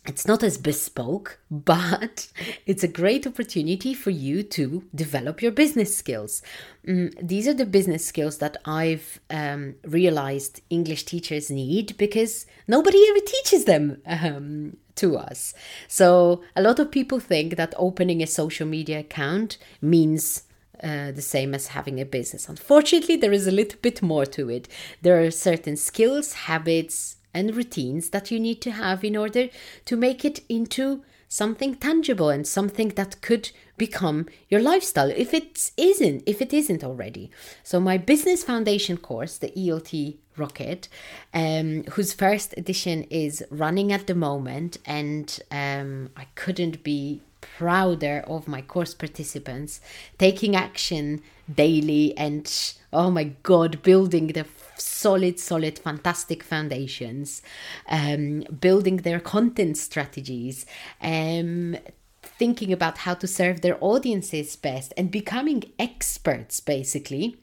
it's 0.07 0.25
not 0.25 0.41
as 0.41 0.57
bespoke, 0.57 1.39
but 1.51 2.29
it's 2.65 2.83
a 2.83 2.87
great 2.87 3.27
opportunity 3.27 3.93
for 3.93 4.09
you 4.09 4.41
to 4.41 4.83
develop 4.95 5.41
your 5.41 5.51
business 5.51 5.95
skills. 5.95 6.41
Mm, 6.87 7.13
these 7.21 7.47
are 7.47 7.53
the 7.53 7.65
business 7.65 8.05
skills 8.05 8.37
that 8.37 8.57
I've 8.65 9.19
um, 9.29 9.75
realized 9.83 10.61
English 10.69 11.03
teachers 11.03 11.51
need 11.51 11.97
because 11.97 12.45
nobody 12.67 13.05
ever 13.09 13.19
teaches 13.19 13.65
them 13.65 14.01
um, 14.05 14.77
to 14.95 15.17
us. 15.17 15.53
So, 15.87 16.41
a 16.55 16.61
lot 16.61 16.79
of 16.79 16.89
people 16.89 17.19
think 17.19 17.57
that 17.57 17.73
opening 17.77 18.23
a 18.23 18.27
social 18.27 18.65
media 18.65 18.99
account 18.99 19.57
means 19.81 20.43
uh, 20.81 21.11
the 21.11 21.21
same 21.21 21.53
as 21.53 21.67
having 21.67 21.99
a 21.99 22.05
business. 22.05 22.47
Unfortunately, 22.47 23.15
there 23.15 23.33
is 23.33 23.47
a 23.47 23.51
little 23.51 23.79
bit 23.81 24.01
more 24.01 24.25
to 24.25 24.49
it. 24.49 24.67
There 25.01 25.21
are 25.21 25.31
certain 25.31 25.75
skills, 25.75 26.33
habits, 26.33 27.16
and 27.33 27.55
routines 27.55 28.09
that 28.09 28.31
you 28.31 28.39
need 28.39 28.61
to 28.61 28.71
have 28.71 29.03
in 29.03 29.15
order 29.15 29.49
to 29.85 29.95
make 29.95 30.23
it 30.25 30.41
into 30.49 31.03
something 31.29 31.75
tangible 31.75 32.29
and 32.29 32.47
something 32.47 32.89
that 32.89 33.21
could 33.21 33.51
become 33.77 34.25
your 34.49 34.61
lifestyle 34.61 35.11
if 35.11 35.33
it 35.33 35.71
isn't 35.77 36.23
if 36.25 36.41
it 36.41 36.53
isn't 36.53 36.83
already. 36.83 37.29
So 37.63 37.79
my 37.79 37.97
business 37.97 38.43
foundation 38.43 38.97
course 38.97 39.37
the 39.37 39.51
ELT 39.51 40.17
rocket 40.37 40.87
um, 41.33 41.83
whose 41.91 42.13
first 42.13 42.53
edition 42.57 43.03
is 43.03 43.43
running 43.49 43.91
at 43.91 44.07
the 44.07 44.15
moment 44.15 44.77
and 44.85 45.39
um, 45.51 46.09
i 46.15 46.25
couldn't 46.35 46.83
be 46.83 47.21
prouder 47.41 48.23
of 48.27 48.47
my 48.47 48.61
course 48.61 48.93
participants 48.93 49.79
taking 50.17 50.55
action 50.55 51.21
daily 51.53 52.17
and 52.17 52.73
oh 52.91 53.09
my 53.09 53.25
god 53.43 53.81
building 53.81 54.27
the 54.27 54.43
solid 54.79 55.39
solid 55.39 55.79
fantastic 55.79 56.43
foundations 56.43 57.41
um, 57.89 58.41
building 58.59 58.97
their 58.97 59.19
content 59.19 59.77
strategies 59.77 60.65
um, 61.01 61.75
thinking 62.21 62.71
about 62.71 62.99
how 62.99 63.13
to 63.13 63.27
serve 63.27 63.61
their 63.61 63.77
audiences 63.81 64.55
best 64.55 64.93
and 64.97 65.11
becoming 65.11 65.63
experts 65.79 66.59
basically 66.59 67.37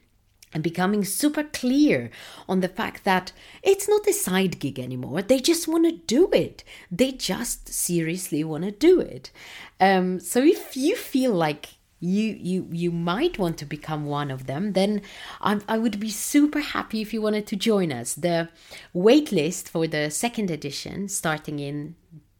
and 0.54 0.62
becoming 0.62 1.04
super 1.04 1.42
clear 1.42 2.10
on 2.48 2.60
the 2.60 2.68
fact 2.68 3.04
that 3.04 3.32
it's 3.62 3.88
not 3.88 4.06
a 4.06 4.12
side 4.12 4.60
gig 4.60 4.78
anymore. 4.78 5.20
They 5.20 5.40
just 5.40 5.66
want 5.66 5.84
to 5.84 5.92
do 5.92 6.30
it. 6.32 6.62
They 6.90 7.10
just 7.10 7.68
seriously 7.68 8.44
want 8.44 8.62
to 8.62 8.70
do 8.70 9.00
it. 9.00 9.32
Um, 9.80 10.20
so 10.20 10.40
if 10.40 10.76
you 10.76 10.94
feel 10.94 11.32
like 11.32 11.73
you 12.04 12.36
you 12.40 12.68
you 12.70 12.90
might 12.90 13.38
want 13.38 13.56
to 13.58 13.64
become 13.64 14.04
one 14.04 14.30
of 14.30 14.46
them 14.46 14.72
then 14.72 15.00
I, 15.40 15.60
I 15.68 15.78
would 15.78 15.98
be 15.98 16.10
super 16.10 16.60
happy 16.60 17.00
if 17.00 17.14
you 17.14 17.22
wanted 17.22 17.46
to 17.48 17.56
join 17.56 17.92
us 17.92 18.14
the 18.14 18.48
wait 18.92 19.32
list 19.32 19.68
for 19.68 19.86
the 19.86 20.10
second 20.10 20.50
edition 20.50 21.08
starting 21.08 21.58
in 21.58 21.94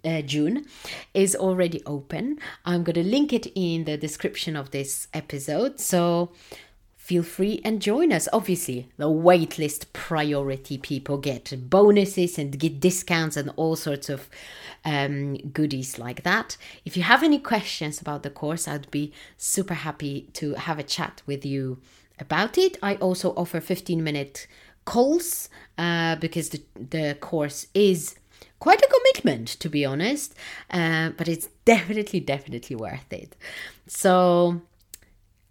uh, 0.05 0.20
June 0.20 0.66
is 1.14 1.35
already 1.35 1.83
open. 1.87 2.38
I'm 2.66 2.85
going 2.85 2.96
to 2.96 3.03
link 3.03 3.33
it 3.33 3.46
in 3.55 3.85
the 3.85 3.96
description 3.96 4.55
of 4.55 4.70
this 4.70 5.09
episode. 5.14 5.81
So 5.81 6.33
feel 7.05 7.23
free 7.23 7.61
and 7.67 7.83
join 7.83 8.11
us. 8.11 8.27
Obviously, 8.33 8.88
the 8.97 9.11
waitlist 9.11 9.93
priority 9.93 10.79
people 10.79 11.19
get 11.19 11.53
bonuses 11.69 12.38
and 12.38 12.59
get 12.59 12.81
discounts 12.81 13.37
and 13.37 13.53
all 13.57 13.77
sorts 13.77 14.09
of 14.09 14.31
um, 14.87 15.37
goodies 15.53 15.99
like 15.99 16.23
that. 16.23 16.57
If 16.87 16.97
you 16.97 17.03
have 17.03 17.23
any 17.23 17.38
questions 17.38 18.01
about 18.01 18.23
the 18.23 18.31
course, 18.31 18.67
I'd 18.67 18.90
be 18.90 19.12
super 19.37 19.75
happy 19.75 20.31
to 20.33 20.55
have 20.55 20.79
a 20.79 20.83
chat 20.83 21.21
with 21.27 21.45
you 21.45 21.79
about 22.19 22.57
it. 22.57 22.79
I 22.83 22.95
also 22.95 23.35
offer 23.35 23.61
15 23.61 24.03
minute 24.03 24.47
calls 24.87 25.51
uh, 25.77 26.17
because 26.17 26.49
the, 26.49 26.62
the 26.75 27.19
course 27.21 27.67
is 27.75 28.14
quite 28.61 28.81
a 28.81 28.88
commitment 28.88 29.49
to 29.49 29.69
be 29.69 29.85
honest 29.85 30.35
uh, 30.71 31.11
but 31.19 31.29
it's 31.29 31.49
definitely 31.64 32.21
definitely 32.21 32.77
worth 32.77 33.12
it 33.12 33.37
so 33.87 34.62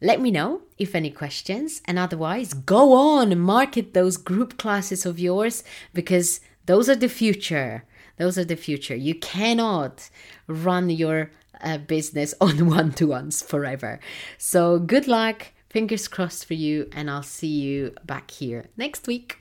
let 0.04 0.20
me 0.20 0.32
know 0.32 0.62
if 0.78 0.96
any 0.96 1.10
questions, 1.10 1.82
and 1.86 1.98
otherwise, 1.98 2.54
go 2.54 2.92
on, 2.92 3.32
and 3.32 3.42
market 3.42 3.94
those 3.94 4.18
group 4.18 4.58
classes 4.58 5.06
of 5.06 5.18
yours 5.18 5.64
because 5.94 6.42
those 6.66 6.90
are 6.90 6.96
the 6.96 7.08
future. 7.08 7.86
Those 8.18 8.38
are 8.38 8.44
the 8.44 8.58
future. 8.58 8.96
You 8.96 9.16
cannot 9.16 10.10
run 10.46 10.90
your 10.90 11.32
uh, 11.62 11.78
business 11.78 12.36
on 12.42 12.68
one 12.68 12.92
to 12.94 13.08
ones 13.08 13.42
forever. 13.42 14.02
So, 14.38 14.78
good 14.78 15.08
luck, 15.08 15.54
fingers 15.70 16.10
crossed 16.10 16.46
for 16.46 16.54
you, 16.54 16.90
and 16.92 17.10
I'll 17.10 17.24
see 17.24 17.62
you 17.62 17.96
back 18.06 18.30
here 18.30 18.66
next 18.76 19.08
week. 19.08 19.40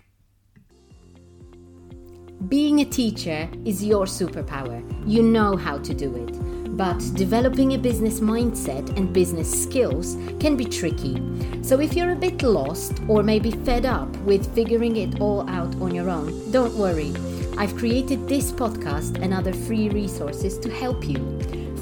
Being 2.48 2.80
a 2.80 2.84
teacher 2.84 3.48
is 3.64 3.84
your 3.84 4.06
superpower. 4.06 4.80
You 5.08 5.24
know 5.24 5.56
how 5.56 5.78
to 5.78 5.92
do 5.92 6.14
it 6.14 6.51
but 6.72 6.98
developing 7.14 7.74
a 7.74 7.78
business 7.78 8.20
mindset 8.20 8.96
and 8.96 9.12
business 9.12 9.62
skills 9.62 10.16
can 10.40 10.56
be 10.56 10.64
tricky. 10.64 11.20
So 11.62 11.80
if 11.80 11.94
you're 11.94 12.12
a 12.12 12.16
bit 12.16 12.42
lost 12.42 13.00
or 13.08 13.22
maybe 13.22 13.50
fed 13.50 13.84
up 13.84 14.08
with 14.18 14.54
figuring 14.54 14.96
it 14.96 15.20
all 15.20 15.48
out 15.48 15.74
on 15.76 15.94
your 15.94 16.08
own, 16.08 16.50
don't 16.50 16.74
worry. 16.74 17.12
I've 17.58 17.76
created 17.76 18.26
this 18.26 18.50
podcast 18.50 19.22
and 19.22 19.34
other 19.34 19.52
free 19.52 19.90
resources 19.90 20.58
to 20.58 20.70
help 20.70 21.04
you. 21.06 21.16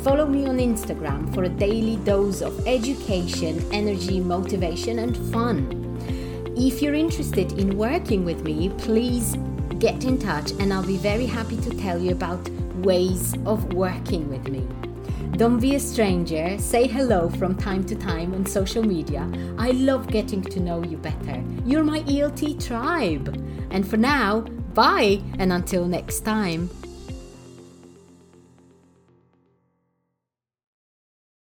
Follow 0.02 0.26
me 0.26 0.46
on 0.46 0.58
Instagram 0.58 1.32
for 1.34 1.44
a 1.44 1.48
daily 1.48 1.96
dose 2.04 2.40
of 2.40 2.66
education, 2.66 3.64
energy, 3.72 4.18
motivation, 4.18 4.98
and 4.98 5.16
fun. 5.32 5.76
If 6.56 6.82
you're 6.82 6.94
interested 6.94 7.52
in 7.52 7.78
working 7.78 8.24
with 8.24 8.42
me, 8.42 8.70
please 8.78 9.36
get 9.78 10.04
in 10.04 10.18
touch 10.18 10.50
and 10.52 10.72
I'll 10.72 10.86
be 10.86 10.96
very 10.96 11.26
happy 11.26 11.56
to 11.58 11.70
tell 11.70 11.98
you 11.98 12.12
about 12.12 12.48
ways 12.82 13.34
of 13.46 13.72
working 13.74 14.28
with 14.28 14.48
me. 14.48 14.66
Don't 15.36 15.60
be 15.60 15.74
a 15.74 15.80
stranger, 15.80 16.58
say 16.58 16.86
hello 16.86 17.30
from 17.30 17.56
time 17.56 17.84
to 17.84 17.94
time 17.94 18.34
on 18.34 18.44
social 18.44 18.82
media. 18.82 19.30
I 19.58 19.70
love 19.70 20.08
getting 20.08 20.42
to 20.42 20.60
know 20.60 20.82
you 20.82 20.96
better. 20.96 21.42
You're 21.64 21.84
my 21.84 22.00
ELT 22.00 22.64
tribe. 22.66 23.28
And 23.70 23.88
for 23.88 23.96
now, 23.96 24.40
bye, 24.74 25.22
and 25.38 25.52
until 25.52 25.86
next 25.86 26.20
time. 26.20 26.68